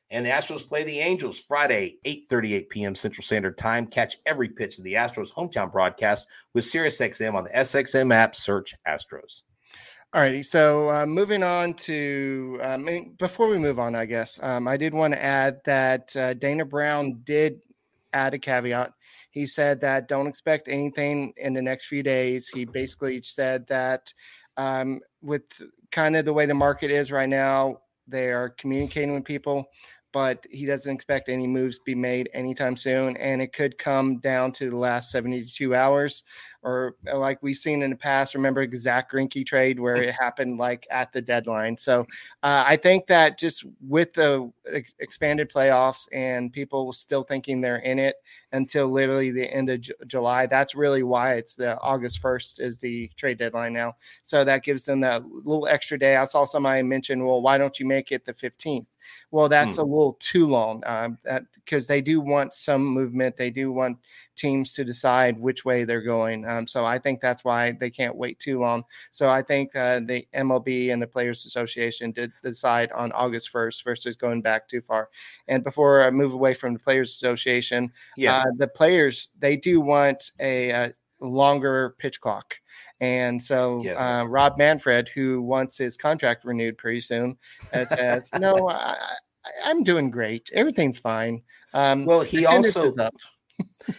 And 0.09 0.25
the 0.25 0.29
Astros 0.29 0.67
play 0.67 0.83
the 0.83 0.99
Angels 0.99 1.39
Friday, 1.39 1.97
8:38 2.05 2.69
p.m. 2.69 2.95
Central 2.95 3.23
Standard 3.23 3.57
Time. 3.57 3.87
Catch 3.87 4.17
every 4.25 4.49
pitch 4.49 4.77
of 4.77 4.83
the 4.83 4.93
Astros 4.93 5.33
hometown 5.33 5.71
broadcast 5.71 6.27
with 6.53 6.65
SiriusXM 6.65 7.33
on 7.33 7.43
the 7.43 7.49
SXM 7.49 8.13
app. 8.13 8.35
Search 8.35 8.75
Astros. 8.87 9.41
All 10.13 10.21
righty. 10.21 10.43
So 10.43 10.91
uh, 10.91 11.07
moving 11.07 11.41
on 11.41 11.73
to 11.73 12.59
um, 12.61 13.15
before 13.17 13.47
we 13.47 13.57
move 13.57 13.79
on, 13.79 13.95
I 13.95 14.05
guess 14.05 14.39
um, 14.43 14.67
I 14.67 14.77
did 14.77 14.93
want 14.93 15.11
to 15.15 15.23
add 15.23 15.59
that 15.65 16.15
uh, 16.15 16.35
Dana 16.35 16.65
Brown 16.65 17.21
did 17.23 17.61
add 18.13 18.35
a 18.35 18.37
caveat. 18.37 18.93
He 19.31 19.47
said 19.47 19.81
that 19.81 20.07
don't 20.07 20.27
expect 20.27 20.67
anything 20.67 21.33
in 21.37 21.55
the 21.55 21.63
next 21.63 21.85
few 21.85 22.03
days. 22.03 22.47
He 22.47 22.63
basically 22.63 23.23
said 23.23 23.65
that 23.69 24.13
um, 24.55 24.99
with 25.23 25.45
kind 25.91 26.15
of 26.15 26.25
the 26.25 26.33
way 26.33 26.45
the 26.45 26.53
market 26.53 26.91
is 26.91 27.11
right 27.11 27.27
now, 27.27 27.79
they 28.07 28.31
are 28.31 28.49
communicating 28.49 29.15
with 29.15 29.25
people 29.25 29.67
but 30.13 30.45
he 30.51 30.65
doesn't 30.65 30.93
expect 30.93 31.27
any 31.27 31.47
moves 31.47 31.77
to 31.77 31.83
be 31.83 31.95
made 31.95 32.29
anytime 32.33 32.77
soon. 32.77 33.17
And 33.17 33.41
it 33.41 33.51
could 33.51 33.77
come 33.77 34.19
down 34.19 34.51
to 34.53 34.69
the 34.69 34.77
last 34.77 35.11
72 35.11 35.75
hours, 35.75 36.23
or 36.63 36.95
uh, 37.11 37.17
like 37.17 37.41
we've 37.43 37.57
seen 37.57 37.83
in 37.83 37.89
the 37.89 37.95
past. 37.95 38.35
Remember 38.35 38.65
the 38.65 38.77
Zack 38.77 39.11
Greinke 39.11 39.45
trade 39.45 39.79
where 39.79 39.95
it 39.95 40.15
happened 40.19 40.57
like 40.57 40.87
at 40.89 41.11
the 41.11 41.21
deadline. 41.21 41.77
So 41.77 42.01
uh, 42.41 42.63
I 42.65 42.77
think 42.77 43.07
that 43.07 43.37
just 43.37 43.65
with 43.87 44.13
the 44.13 44.51
ex- 44.71 44.95
expanded 44.99 45.51
playoffs 45.51 46.07
and 46.11 46.51
people 46.51 46.93
still 46.93 47.23
thinking 47.23 47.61
they're 47.61 47.77
in 47.77 47.99
it 47.99 48.15
until 48.51 48.87
literally 48.87 49.31
the 49.31 49.51
end 49.53 49.69
of 49.69 49.81
J- 49.81 49.93
July, 50.07 50.45
that's 50.45 50.75
really 50.75 51.03
why 51.03 51.35
it's 51.35 51.55
the 51.55 51.79
August 51.79 52.21
1st 52.21 52.61
is 52.61 52.77
the 52.77 53.09
trade 53.15 53.37
deadline 53.37 53.73
now. 53.73 53.93
So 54.23 54.43
that 54.45 54.63
gives 54.63 54.85
them 54.85 55.01
that 55.01 55.25
little 55.25 55.67
extra 55.67 55.99
day. 55.99 56.15
I 56.15 56.25
saw 56.25 56.45
somebody 56.45 56.81
mention, 56.83 57.25
well, 57.25 57.41
why 57.41 57.57
don't 57.57 57.79
you 57.79 57.85
make 57.85 58.11
it 58.11 58.25
the 58.25 58.33
15th? 58.33 58.87
Well, 59.31 59.49
that's 59.49 59.75
hmm. 59.75 59.81
a 59.81 59.85
little 59.85 60.13
too 60.19 60.47
long 60.47 60.81
because 61.55 61.89
um, 61.89 61.93
they 61.93 62.01
do 62.01 62.21
want 62.21 62.53
some 62.53 62.85
movement. 62.85 63.37
They 63.37 63.49
do 63.49 63.71
want 63.71 63.97
teams 64.35 64.73
to 64.73 64.83
decide 64.83 65.39
which 65.39 65.65
way 65.65 65.83
they're 65.83 66.01
going. 66.01 66.45
Um, 66.53 66.67
so 66.67 66.85
I 66.85 66.99
think 66.99 67.21
that's 67.21 67.43
why 67.43 67.71
they 67.71 67.89
can't 67.89 68.15
wait 68.15 68.39
too 68.39 68.59
long. 68.59 68.83
So 69.11 69.29
I 69.29 69.41
think 69.41 69.75
uh, 69.75 70.01
the 70.01 70.27
MLB 70.35 70.91
and 70.91 71.01
the 71.01 71.07
Players 71.07 71.45
Association 71.45 72.11
did 72.11 72.31
decide 72.43 72.91
on 72.91 73.11
August 73.11 73.51
1st 73.53 73.83
versus 73.83 74.15
going 74.15 74.41
back 74.41 74.67
too 74.67 74.81
far. 74.81 75.09
And 75.47 75.63
before 75.63 76.03
I 76.03 76.11
move 76.11 76.33
away 76.33 76.53
from 76.53 76.73
the 76.73 76.79
Players 76.79 77.11
Association, 77.11 77.91
yeah. 78.17 78.37
Uh, 78.37 78.45
the 78.57 78.67
players, 78.67 79.29
they 79.39 79.55
do 79.55 79.81
want 79.81 80.31
a, 80.39 80.69
a 80.69 80.75
uh, 80.75 80.89
longer 81.19 81.95
pitch 81.99 82.19
clock. 82.21 82.55
And 82.99 83.41
so 83.41 83.81
yes. 83.83 83.97
uh, 83.99 84.25
Rob 84.27 84.57
Manfred, 84.57 85.09
who 85.09 85.41
wants 85.41 85.77
his 85.77 85.97
contract 85.97 86.45
renewed 86.45 86.77
pretty 86.77 87.01
soon, 87.01 87.37
uh, 87.73 87.85
says, 87.85 88.29
"No, 88.39 88.69
I, 88.69 88.95
am 89.65 89.83
doing 89.83 90.09
great. 90.09 90.49
Everything's 90.53 90.97
fine." 90.97 91.41
Um, 91.73 92.05
well, 92.05 92.21
he 92.21 92.45
also 92.45 92.93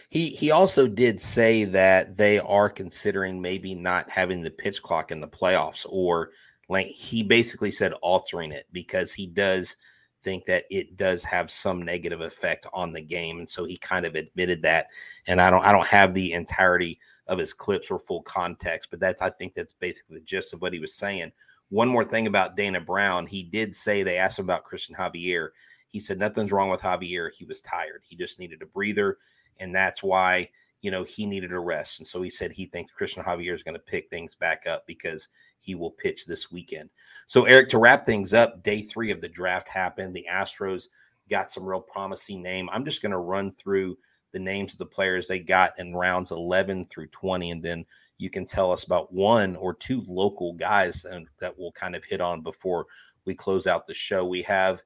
he 0.09 0.29
he 0.29 0.51
also 0.51 0.87
did 0.87 1.21
say 1.21 1.65
that 1.65 2.17
they 2.17 2.39
are 2.39 2.69
considering 2.69 3.41
maybe 3.41 3.75
not 3.75 4.09
having 4.09 4.41
the 4.41 4.51
pitch 4.51 4.81
clock 4.81 5.11
in 5.11 5.21
the 5.21 5.27
playoffs, 5.27 5.85
or 5.89 6.31
like 6.69 6.87
he 6.87 7.23
basically 7.23 7.71
said 7.71 7.93
altering 8.01 8.51
it 8.51 8.65
because 8.71 9.13
he 9.13 9.27
does 9.27 9.77
think 10.23 10.45
that 10.45 10.65
it 10.69 10.97
does 10.97 11.23
have 11.23 11.51
some 11.51 11.83
negative 11.83 12.21
effect 12.21 12.65
on 12.73 12.91
the 12.91 13.01
game, 13.01 13.39
and 13.39 13.49
so 13.49 13.63
he 13.63 13.77
kind 13.77 14.05
of 14.05 14.15
admitted 14.15 14.61
that. 14.63 14.87
And 15.27 15.39
I 15.39 15.49
don't 15.49 15.63
I 15.63 15.71
don't 15.71 15.87
have 15.87 16.13
the 16.13 16.33
entirety 16.33 16.99
of 17.27 17.37
his 17.37 17.53
clips 17.53 17.89
or 17.89 17.99
full 17.99 18.23
context, 18.23 18.89
but 18.89 18.99
that's 18.99 19.21
I 19.21 19.29
think 19.29 19.53
that's 19.53 19.73
basically 19.73 20.17
the 20.17 20.25
gist 20.25 20.53
of 20.53 20.61
what 20.61 20.73
he 20.73 20.79
was 20.79 20.95
saying. 20.95 21.31
One 21.69 21.89
more 21.89 22.05
thing 22.05 22.27
about 22.27 22.55
Dana 22.55 22.81
Brown, 22.81 23.25
he 23.25 23.43
did 23.43 23.73
say 23.73 24.03
they 24.03 24.17
asked 24.17 24.39
him 24.39 24.45
about 24.45 24.65
Christian 24.65 24.95
Javier. 24.95 25.49
He 25.87 25.99
said 25.99 26.19
nothing's 26.19 26.51
wrong 26.51 26.69
with 26.69 26.81
Javier. 26.81 27.29
He 27.31 27.45
was 27.45 27.61
tired. 27.61 28.03
He 28.03 28.15
just 28.15 28.39
needed 28.39 28.61
a 28.61 28.65
breather, 28.65 29.17
and 29.59 29.75
that's 29.75 30.03
why 30.03 30.49
you 30.81 30.91
know 30.91 31.03
he 31.03 31.25
needed 31.25 31.51
a 31.51 31.59
rest. 31.59 31.99
And 31.99 32.07
so 32.07 32.21
he 32.21 32.29
said 32.29 32.51
he 32.51 32.65
thinks 32.65 32.93
Christian 32.93 33.23
Javier 33.23 33.53
is 33.53 33.63
going 33.63 33.75
to 33.75 33.79
pick 33.79 34.09
things 34.09 34.35
back 34.35 34.65
up 34.67 34.85
because 34.87 35.27
he 35.59 35.75
will 35.75 35.91
pitch 35.91 36.25
this 36.25 36.51
weekend. 36.51 36.89
So 37.27 37.45
Eric, 37.45 37.69
to 37.69 37.79
wrap 37.79 38.05
things 38.05 38.33
up, 38.33 38.61
day 38.63 38.81
three 38.81 39.11
of 39.11 39.21
the 39.21 39.27
draft 39.27 39.67
happened. 39.67 40.15
The 40.15 40.27
Astros 40.31 40.89
got 41.29 41.49
some 41.49 41.65
real 41.65 41.81
promising 41.81 42.41
name. 42.43 42.69
I'm 42.71 42.85
just 42.85 43.01
going 43.01 43.11
to 43.11 43.17
run 43.17 43.51
through 43.51 43.97
the 44.31 44.39
names 44.39 44.73
of 44.73 44.79
the 44.79 44.85
players 44.85 45.27
they 45.27 45.39
got 45.39 45.77
in 45.79 45.95
rounds 45.95 46.31
11 46.31 46.87
through 46.87 47.07
20 47.07 47.51
and 47.51 47.63
then 47.63 47.85
you 48.17 48.29
can 48.29 48.45
tell 48.45 48.69
us 48.71 48.83
about 48.83 49.13
one 49.13 49.55
or 49.55 49.73
two 49.73 50.03
local 50.07 50.53
guys 50.53 51.05
and 51.05 51.25
that 51.39 51.57
we'll 51.57 51.71
kind 51.71 51.95
of 51.95 52.03
hit 52.03 52.19
on 52.19 52.41
before 52.41 52.85
we 53.23 53.33
close 53.33 53.65
out 53.65 53.87
the 53.87 53.93
show 53.93 54.25
we 54.25 54.41
have 54.41 54.81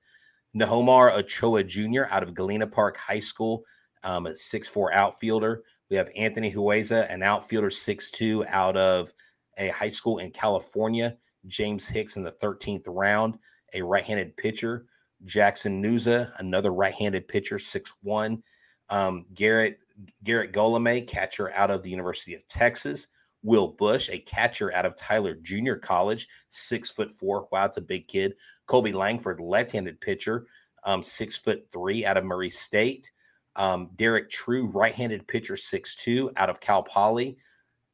Nomar 0.56 1.14
Ochoa 1.14 1.64
Jr. 1.64 2.04
out 2.10 2.24
of 2.24 2.34
Galena 2.34 2.68
Park 2.68 2.98
High 2.98 3.20
School, 3.20 3.64
um, 4.04 4.28
a 4.28 4.32
6'4 4.32 4.94
outfielder. 4.94 5.64
We 5.90 5.98
have 5.98 6.10
Anthony 6.16 6.54
Hueza, 6.54 7.12
an 7.12 7.24
outfielder 7.24 7.70
6'2 7.70 8.48
out 8.48 8.78
of 8.78 9.14
a 9.58 9.70
high 9.70 9.90
school 9.90 10.20
in 10.20 10.32
California. 10.32 11.18
James 11.48 11.88
Hicks 11.88 12.18
in 12.18 12.24
the 12.24 12.32
13th 12.32 12.86
round, 12.88 13.38
a 13.74 13.82
right 13.82 14.04
handed 14.04 14.36
pitcher. 14.38 14.86
Jackson 15.26 15.84
Nezuh, 15.84 16.32
another 16.40 16.72
right 16.72 16.94
handed 16.94 17.28
pitcher, 17.28 17.58
6'1. 17.58 18.42
Um, 18.90 19.26
Garrett 19.34 19.80
Garrett 20.24 20.54
Guillemette, 20.54 21.08
catcher 21.08 21.52
out 21.54 21.72
of 21.72 21.84
the 21.84 21.90
University 21.90 22.34
of 22.34 22.48
Texas. 22.48 23.08
Will 23.44 23.70
Bush, 23.70 24.10
a 24.10 24.20
catcher 24.20 24.74
out 24.74 24.86
of 24.86 24.96
Tyler 24.96 25.36
Junior 25.36 25.78
College, 25.78 26.28
six 26.50 26.90
foot 26.90 27.12
four. 27.12 27.48
Wow, 27.52 27.66
it's 27.66 27.78
a 27.78 27.82
big 27.82 28.08
kid. 28.08 28.36
Colby 28.66 28.92
Langford, 28.92 29.40
left-handed 29.40 30.00
pitcher, 30.02 30.48
um, 30.84 31.04
six 31.04 31.38
foot 31.38 31.66
three 31.72 32.06
out 32.06 32.18
of 32.18 32.26
Murray 32.26 32.50
State. 32.50 33.12
Um, 33.60 33.90
Derek 33.98 34.30
True, 34.30 34.68
right-handed 34.68 35.28
pitcher, 35.28 35.58
six 35.58 35.96
two 35.96 36.32
out 36.38 36.50
of 36.50 36.62
Cal 36.62 36.82
Poly. 36.82 37.38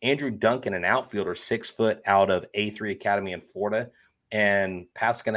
Andrew 0.02 0.30
Duncan, 0.30 0.76
an 0.76 0.86
outfielder, 0.86 1.34
six 1.34 1.70
foot 1.70 2.02
out 2.06 2.30
of 2.30 2.46
A3 2.56 2.92
Academy 2.92 3.32
in 3.32 3.42
Florida. 3.42 3.90
And 4.32 4.86
Pascal 4.94 5.36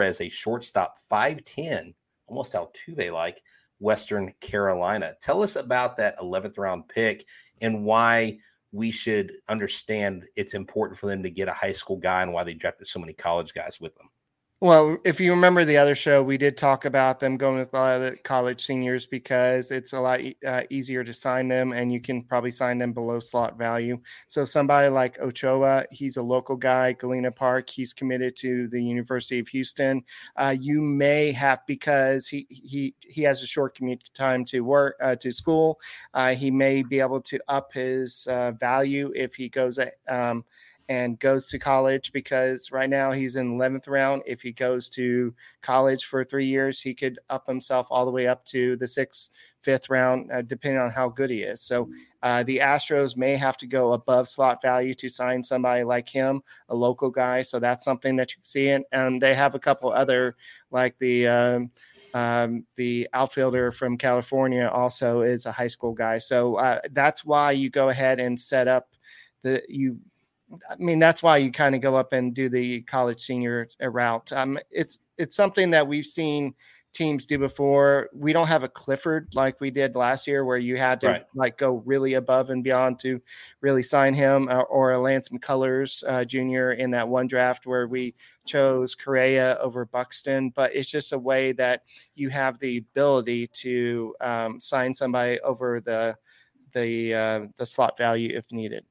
is 0.00 0.20
a 0.20 0.28
shortstop, 0.28 0.98
5'10, 1.10 1.94
almost 2.26 2.54
Altuve 2.54 3.12
like, 3.12 3.40
Western 3.78 4.32
Carolina. 4.40 5.14
Tell 5.22 5.42
us 5.42 5.54
about 5.56 5.96
that 5.98 6.18
11th 6.18 6.58
round 6.58 6.88
pick 6.88 7.24
and 7.60 7.84
why 7.84 8.38
we 8.72 8.90
should 8.90 9.32
understand 9.48 10.24
it's 10.36 10.54
important 10.54 10.98
for 10.98 11.06
them 11.06 11.22
to 11.22 11.30
get 11.30 11.48
a 11.48 11.52
high 11.52 11.72
school 11.72 11.96
guy 11.96 12.22
and 12.22 12.32
why 12.32 12.42
they 12.42 12.54
drafted 12.54 12.88
so 12.88 12.98
many 12.98 13.12
college 13.12 13.54
guys 13.54 13.80
with 13.80 13.94
them. 13.96 14.08
Well, 14.62 14.98
if 15.06 15.20
you 15.20 15.30
remember 15.30 15.64
the 15.64 15.78
other 15.78 15.94
show, 15.94 16.22
we 16.22 16.36
did 16.36 16.58
talk 16.58 16.84
about 16.84 17.18
them 17.18 17.38
going 17.38 17.58
with 17.58 17.72
a 17.72 17.76
lot 17.78 18.02
of 18.02 18.22
college 18.24 18.60
seniors 18.62 19.06
because 19.06 19.70
it's 19.70 19.94
a 19.94 20.00
lot 20.00 20.20
uh, 20.46 20.64
easier 20.68 21.02
to 21.02 21.14
sign 21.14 21.48
them, 21.48 21.72
and 21.72 21.90
you 21.90 21.98
can 21.98 22.22
probably 22.24 22.50
sign 22.50 22.76
them 22.76 22.92
below 22.92 23.20
slot 23.20 23.56
value. 23.56 23.98
So 24.28 24.44
somebody 24.44 24.90
like 24.90 25.18
Ochoa, 25.18 25.86
he's 25.90 26.18
a 26.18 26.22
local 26.22 26.56
guy, 26.56 26.92
Galena 26.92 27.32
Park. 27.32 27.70
He's 27.70 27.94
committed 27.94 28.36
to 28.36 28.68
the 28.68 28.82
University 28.84 29.38
of 29.38 29.48
Houston. 29.48 30.02
Uh, 30.36 30.54
you 30.60 30.82
may 30.82 31.32
have 31.32 31.60
because 31.66 32.26
he 32.28 32.46
he 32.50 32.94
he 33.00 33.22
has 33.22 33.42
a 33.42 33.46
short 33.46 33.74
commute 33.74 34.10
time 34.12 34.44
to 34.46 34.60
work 34.60 34.96
uh, 35.00 35.16
to 35.16 35.32
school. 35.32 35.80
Uh, 36.12 36.34
he 36.34 36.50
may 36.50 36.82
be 36.82 37.00
able 37.00 37.22
to 37.22 37.40
up 37.48 37.72
his 37.72 38.26
uh, 38.30 38.52
value 38.52 39.10
if 39.16 39.34
he 39.36 39.48
goes. 39.48 39.78
Um, 40.06 40.44
and 40.90 41.20
goes 41.20 41.46
to 41.46 41.56
college 41.56 42.10
because 42.12 42.72
right 42.72 42.90
now 42.90 43.12
he's 43.12 43.36
in 43.36 43.56
11th 43.56 43.86
round. 43.86 44.24
If 44.26 44.42
he 44.42 44.50
goes 44.50 44.88
to 44.90 45.32
college 45.62 46.04
for 46.04 46.24
three 46.24 46.46
years, 46.46 46.80
he 46.80 46.94
could 46.94 47.20
up 47.30 47.46
himself 47.46 47.86
all 47.90 48.04
the 48.04 48.10
way 48.10 48.26
up 48.26 48.44
to 48.46 48.74
the 48.76 48.88
sixth, 48.88 49.30
fifth 49.62 49.88
round, 49.88 50.32
uh, 50.32 50.42
depending 50.42 50.80
on 50.80 50.90
how 50.90 51.08
good 51.08 51.30
he 51.30 51.42
is. 51.42 51.60
So 51.60 51.88
uh, 52.24 52.42
the 52.42 52.58
Astros 52.58 53.16
may 53.16 53.36
have 53.36 53.56
to 53.58 53.68
go 53.68 53.92
above 53.92 54.26
slot 54.26 54.60
value 54.60 54.92
to 54.94 55.08
sign 55.08 55.44
somebody 55.44 55.84
like 55.84 56.08
him, 56.08 56.42
a 56.68 56.74
local 56.74 57.12
guy. 57.12 57.42
So 57.42 57.60
that's 57.60 57.84
something 57.84 58.16
that 58.16 58.32
you 58.32 58.38
can 58.38 58.44
see. 58.44 58.70
And, 58.70 58.84
and 58.90 59.22
they 59.22 59.32
have 59.32 59.54
a 59.54 59.60
couple 59.60 59.90
other, 59.92 60.36
like 60.72 60.98
the. 60.98 61.28
Um, 61.28 61.70
um, 62.12 62.66
the 62.74 63.06
outfielder 63.12 63.70
from 63.70 63.96
California 63.96 64.66
also 64.66 65.20
is 65.20 65.46
a 65.46 65.52
high 65.52 65.68
school 65.68 65.92
guy. 65.92 66.18
So 66.18 66.56
uh, 66.56 66.80
that's 66.90 67.24
why 67.24 67.52
you 67.52 67.70
go 67.70 67.88
ahead 67.88 68.18
and 68.18 68.40
set 68.40 68.66
up 68.66 68.96
the 69.42 69.62
you 69.68 70.00
I 70.68 70.76
mean, 70.78 70.98
that's 70.98 71.22
why 71.22 71.38
you 71.38 71.52
kind 71.52 71.74
of 71.74 71.80
go 71.80 71.96
up 71.96 72.12
and 72.12 72.34
do 72.34 72.48
the 72.48 72.82
college 72.82 73.20
senior 73.20 73.68
route. 73.80 74.32
Um, 74.32 74.58
it's 74.70 75.00
it's 75.18 75.36
something 75.36 75.70
that 75.70 75.86
we've 75.86 76.06
seen 76.06 76.54
teams 76.92 77.24
do 77.24 77.38
before. 77.38 78.10
We 78.12 78.32
don't 78.32 78.48
have 78.48 78.64
a 78.64 78.68
Clifford 78.68 79.28
like 79.34 79.60
we 79.60 79.70
did 79.70 79.94
last 79.94 80.26
year, 80.26 80.44
where 80.44 80.58
you 80.58 80.76
had 80.76 81.00
to 81.02 81.06
right. 81.06 81.24
like 81.34 81.56
go 81.56 81.82
really 81.86 82.14
above 82.14 82.50
and 82.50 82.64
beyond 82.64 82.98
to 83.00 83.20
really 83.60 83.82
sign 83.82 84.14
him, 84.14 84.48
uh, 84.48 84.62
or 84.62 84.92
a 84.92 84.98
Lance 84.98 85.28
McCullers 85.28 86.02
uh, 86.06 86.24
Jr. 86.24 86.72
in 86.72 86.90
that 86.90 87.08
one 87.08 87.26
draft 87.26 87.66
where 87.66 87.86
we 87.86 88.14
chose 88.46 88.94
Correa 88.94 89.56
over 89.60 89.84
Buxton. 89.84 90.50
But 90.50 90.74
it's 90.74 90.90
just 90.90 91.12
a 91.12 91.18
way 91.18 91.52
that 91.52 91.82
you 92.14 92.28
have 92.30 92.58
the 92.58 92.78
ability 92.78 93.46
to 93.48 94.14
um, 94.20 94.60
sign 94.60 94.94
somebody 94.94 95.40
over 95.40 95.80
the 95.80 96.16
the 96.72 97.14
uh, 97.14 97.40
the 97.56 97.66
slot 97.66 97.96
value 97.98 98.36
if 98.36 98.50
needed. 98.50 98.84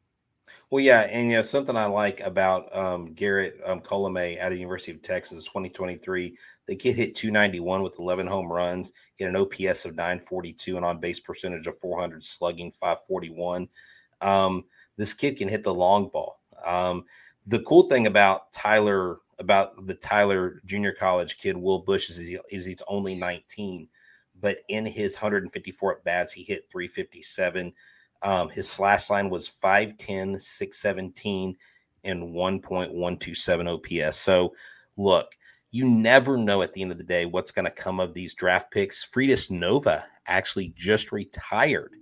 Well, 0.71 0.83
yeah, 0.83 1.01
and 1.01 1.31
you 1.31 1.37
know 1.37 1.41
something 1.41 1.75
I 1.75 1.85
like 1.85 2.19
about 2.19 2.75
um, 2.77 3.13
Garrett 3.13 3.59
um, 3.65 3.79
Colome 3.79 4.39
out 4.39 4.51
of 4.51 4.55
the 4.55 4.61
University 4.61 4.91
of 4.91 5.01
Texas, 5.01 5.45
2023. 5.45 6.37
The 6.67 6.75
kid 6.75 6.95
hit 6.95 7.15
291 7.15 7.81
with 7.81 7.97
11 7.97 8.27
home 8.27 8.51
runs, 8.51 8.91
hit 9.15 9.27
an 9.27 9.35
OPS 9.35 9.85
of 9.85 9.95
942, 9.95 10.77
and 10.77 10.85
on 10.85 10.99
base 10.99 11.19
percentage 11.19 11.65
of 11.65 11.79
400, 11.79 12.23
slugging 12.23 12.71
541. 12.79 13.67
Um, 14.21 14.65
this 14.95 15.15
kid 15.15 15.37
can 15.37 15.49
hit 15.49 15.63
the 15.63 15.73
long 15.73 16.07
ball. 16.09 16.39
Um, 16.63 17.05
the 17.47 17.61
cool 17.61 17.89
thing 17.89 18.05
about 18.05 18.53
Tyler, 18.53 19.21
about 19.39 19.87
the 19.87 19.95
Tyler 19.95 20.61
Junior 20.65 20.91
College 20.91 21.39
kid, 21.39 21.57
Will 21.57 21.79
Bush, 21.79 22.11
is, 22.11 22.17
he, 22.17 22.37
is 22.51 22.65
he's 22.65 22.83
only 22.87 23.15
19, 23.15 23.87
but 24.39 24.59
in 24.67 24.85
his 24.85 25.15
154 25.15 25.97
at 25.97 26.03
bats, 26.03 26.31
he 26.31 26.43
hit 26.43 26.69
357. 26.71 27.73
Um, 28.21 28.49
his 28.49 28.69
slash 28.69 29.09
line 29.09 29.29
was 29.29 29.51
5'10, 29.63 30.41
617, 30.41 31.55
and 32.03 32.23
1.127 32.33 34.07
OPS. 34.07 34.17
So, 34.17 34.53
look, 34.97 35.31
you 35.71 35.87
never 35.87 36.37
know 36.37 36.61
at 36.61 36.73
the 36.73 36.81
end 36.81 36.91
of 36.91 36.97
the 36.97 37.03
day 37.03 37.25
what's 37.25 37.51
going 37.51 37.65
to 37.65 37.71
come 37.71 37.99
of 37.99 38.13
these 38.13 38.33
draft 38.33 38.71
picks. 38.71 39.07
Freudis 39.07 39.51
Nova 39.51 40.05
actually 40.25 40.73
just 40.75 41.11
retired 41.11 41.93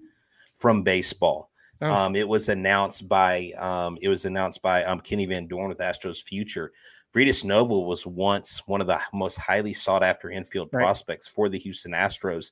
from 0.55 0.83
baseball. 0.83 1.51
Oh. 1.81 1.93
Um, 1.93 2.15
it 2.15 2.27
was 2.27 2.49
announced 2.49 3.07
by 3.07 3.51
um, 3.57 3.97
it 4.01 4.09
was 4.09 4.25
announced 4.25 4.61
by 4.61 4.83
um, 4.83 4.99
Kenny 4.99 5.25
Van 5.25 5.47
Doren 5.47 5.69
with 5.69 5.77
Astros 5.77 6.23
Future. 6.23 6.71
Freudis 7.13 7.43
Nova 7.43 7.79
was 7.79 8.05
once 8.05 8.61
one 8.67 8.81
of 8.81 8.87
the 8.87 8.99
most 9.13 9.37
highly 9.37 9.73
sought 9.73 10.03
after 10.03 10.29
infield 10.29 10.69
right. 10.71 10.81
prospects 10.81 11.27
for 11.27 11.49
the 11.49 11.59
Houston 11.59 11.91
Astros. 11.91 12.51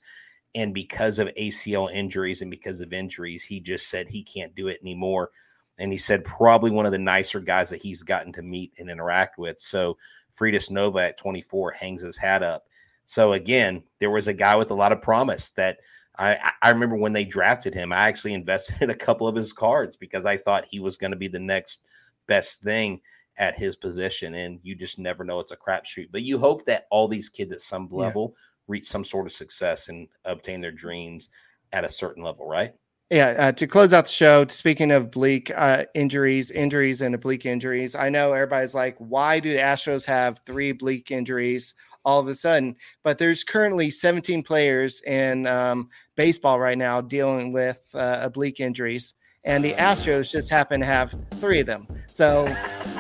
And 0.56 0.74
because 0.74 1.20
of 1.20 1.28
ACL 1.38 1.94
injuries 1.94 2.42
and 2.42 2.50
because 2.50 2.80
of 2.80 2.94
injuries, 2.94 3.44
he 3.44 3.60
just 3.60 3.90
said 3.90 4.08
he 4.08 4.24
can't 4.24 4.56
do 4.56 4.70
it 4.70 4.80
anymore. 4.82 5.32
And 5.78 5.92
he 5.92 5.98
said 5.98 6.24
probably 6.24 6.72
one 6.72 6.86
of 6.86 6.94
the 6.94 6.98
nicer 6.98 7.42
guys 7.42 7.70
that 7.70 7.82
he's 7.82 8.02
gotten 8.02 8.32
to 8.34 8.42
meet 8.42 8.72
and 8.80 8.90
interact 8.90 9.38
with. 9.38 9.60
So 9.60 9.98
Freudis 10.38 10.72
Nova 10.72 11.00
at 11.00 11.18
24 11.18 11.72
hangs 11.72 12.02
his 12.02 12.16
hat 12.16 12.42
up. 12.42 12.68
So 13.04 13.34
again, 13.34 13.84
there 14.00 14.10
was 14.10 14.30
a 14.30 14.34
guy 14.34 14.56
with 14.56 14.72
a 14.72 14.76
lot 14.76 14.94
of 14.94 15.02
promise 15.02 15.50
that 15.52 15.80
I, 16.18 16.54
I 16.62 16.70
remember 16.70 16.96
when 16.96 17.12
they 17.12 17.26
drafted 17.26 17.74
him, 17.74 17.92
I 17.92 18.08
actually 18.08 18.34
invested 18.36 18.82
in 18.82 18.90
a 18.90 18.96
couple 18.96 19.28
of 19.28 19.36
his 19.36 19.52
cards 19.52 19.98
because 19.98 20.26
I 20.26 20.38
thought 20.38 20.66
he 20.70 20.80
was 20.80 20.98
going 20.98 21.12
to 21.12 21.18
be 21.18 21.28
the 21.28 21.38
next 21.38 21.84
best 22.28 22.62
thing 22.62 23.02
at 23.38 23.58
his 23.58 23.76
position. 23.76 24.34
And 24.36 24.62
you 24.64 24.74
just 24.74 24.98
never 24.98 25.26
know. 25.26 25.42
It's 25.42 25.52
a 25.52 25.58
crapshoot. 25.58 26.08
But 26.14 26.24
you 26.24 26.40
hope 26.40 26.66
that 26.66 26.88
all 26.90 27.10
these 27.10 27.28
kids 27.28 27.52
at 27.52 27.60
some 27.60 27.90
level 27.92 28.34
yeah 28.34 28.42
reach 28.68 28.88
some 28.88 29.04
sort 29.04 29.26
of 29.26 29.32
success 29.32 29.90
and 29.90 30.08
obtain 30.26 30.62
their 30.62 30.72
dreams 30.72 31.30
at 31.72 31.86
a 31.86 31.90
certain 31.90 32.24
level, 32.24 32.48
right? 32.48 32.74
Yeah, 33.12 33.36
uh, 33.38 33.52
to 33.52 33.68
close 33.68 33.94
out 33.94 34.06
the 34.06 34.12
show, 34.12 34.48
speaking 34.48 34.92
of 34.92 35.12
bleak 35.12 35.52
uh, 35.56 35.86
injuries, 35.94 36.50
injuries 36.50 37.02
and 37.02 37.14
oblique 37.14 37.46
injuries, 37.46 37.94
I 37.94 38.10
know 38.10 38.34
everybody's 38.34 38.74
like, 38.74 38.96
why 38.98 39.40
do 39.40 39.54
the 39.54 39.60
Astros 39.60 40.06
have 40.06 40.40
three 40.46 40.72
bleak 40.72 41.12
injuries 41.12 41.76
all 42.04 42.20
of 42.20 42.28
a 42.28 42.34
sudden? 42.34 42.76
But 43.04 43.20
there's 43.20 43.44
currently 43.44 43.92
17 43.92 44.42
players 44.42 45.02
in 45.04 45.46
um, 45.46 45.90
baseball 46.16 46.60
right 46.60 46.78
now 46.78 47.00
dealing 47.00 47.54
with 47.54 47.88
uh, 47.94 48.22
oblique 48.24 48.60
injuries, 48.60 49.14
and 49.44 49.64
the 49.64 49.74
Astros 49.74 50.32
just 50.32 50.50
happen 50.50 50.80
to 50.80 50.86
have 50.88 51.14
three 51.36 51.60
of 51.60 51.68
them. 51.68 51.88
So, 52.08 52.48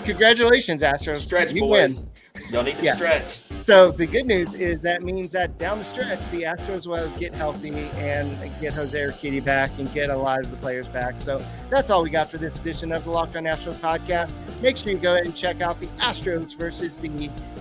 congratulations, 0.03 0.83
Astros! 0.83 1.17
Stretch 1.17 1.51
you 1.51 1.61
boys. 1.61 2.01
Win. 2.01 2.43
You'll 2.51 2.63
need 2.63 2.77
to 2.77 2.83
yeah. 2.83 2.95
stretch. 2.95 3.41
So 3.65 3.89
the 3.89 4.05
good 4.05 4.27
news 4.27 4.53
is 4.53 4.81
that 4.81 5.01
means 5.01 5.31
that 5.31 5.57
down 5.57 5.79
the 5.79 5.83
stretch, 5.83 6.23
the 6.29 6.43
Astros 6.43 6.85
will 6.85 7.09
get 7.17 7.33
healthy 7.33 7.71
and 7.97 8.29
get 8.61 8.75
Jose 8.75 8.95
Urquidy 8.95 9.43
back 9.43 9.71
and 9.79 9.91
get 9.91 10.11
a 10.11 10.15
lot 10.15 10.41
of 10.41 10.51
the 10.51 10.57
players 10.57 10.87
back. 10.87 11.19
So 11.19 11.43
that's 11.71 11.89
all 11.89 12.03
we 12.03 12.11
got 12.11 12.29
for 12.29 12.37
this 12.37 12.59
edition 12.59 12.91
of 12.91 13.05
the 13.05 13.09
Locked 13.09 13.35
On 13.37 13.43
Astros 13.45 13.73
podcast. 13.79 14.35
Make 14.61 14.77
sure 14.77 14.91
you 14.91 14.99
go 14.99 15.15
ahead 15.15 15.25
and 15.25 15.35
check 15.35 15.61
out 15.61 15.79
the 15.79 15.87
Astros 15.97 16.55
versus 16.55 16.99
the 16.99 17.09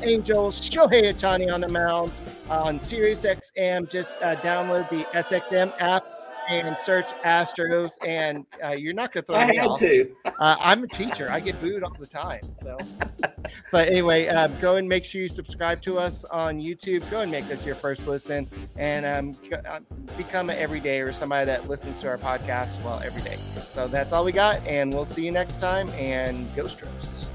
Angels. 0.03 0.61
Shohei 0.61 1.05
Ohtani 1.11 1.51
on 1.51 1.63
the 1.63 1.69
mound 1.69 2.21
on 2.51 2.79
Sirius 2.79 3.25
XM. 3.25 3.89
Just 3.89 4.21
uh, 4.21 4.37
download 4.37 4.91
the 4.91 5.05
SXM 5.19 5.73
app 5.81 6.14
and 6.49 6.77
search 6.79 7.09
Astros, 7.25 7.97
and 8.07 8.45
uh, 8.63 8.71
you're 8.71 8.93
not 8.93 9.13
going 9.13 9.25
to 9.25 9.27
throw 9.27 9.37
I 9.41 9.49
me 9.49 9.57
had 9.57 9.69
off. 9.69 9.79
to. 9.81 10.15
Uh, 10.39 10.57
I'm 10.61 10.83
a 10.85 10.87
teacher. 10.87 11.31
I 11.31 11.41
get 11.41 11.61
booed 11.61 11.83
all 11.83 11.95
the 11.99 12.07
time. 12.07 12.43
So, 12.55 12.77
but 13.73 13.89
anyway, 13.89 14.29
uh, 14.29 14.49
go 14.61 14.77
and 14.77 14.89
make 14.89 15.05
sure 15.05 15.23
you 15.23 15.29
subscribe 15.29 15.83
to 15.83 15.99
us 15.99 16.25
on 16.25 16.61
YouTube. 16.61 17.09
Go 17.11 17.21
and 17.21 17.31
make 17.31 17.47
this 17.49 17.65
your 17.65 17.75
first 17.75 18.07
listen, 18.07 18.49
and 18.77 19.07
um, 19.07 19.53
uh, 19.69 19.81
become 20.17 20.51
an 20.51 20.59
everyday 20.59 21.01
or 21.01 21.13
somebody 21.13 21.47
that 21.47 21.69
listens 21.69 22.01
to 22.01 22.09
our 22.09 22.19
podcast 22.19 22.83
well 22.83 23.01
every 23.05 23.23
day. 23.23 23.37
So 23.37 23.89
that's 23.89 24.13
all 24.13 24.25
we 24.25 24.33
got, 24.33 24.65
and 24.67 24.93
we'll 24.93 25.07
see 25.07 25.25
you 25.25 25.33
next 25.33 25.61
time. 25.61 25.89
And 25.91 26.53
go 26.55 26.67
Stros. 26.67 27.31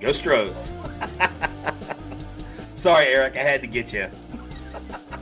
Go 0.00 0.12
Stros. 0.12 0.74
Sorry, 2.74 3.06
Eric. 3.06 3.36
I 3.36 3.42
had 3.42 3.62
to 3.62 3.68
get 3.68 3.92
you. 3.92 4.08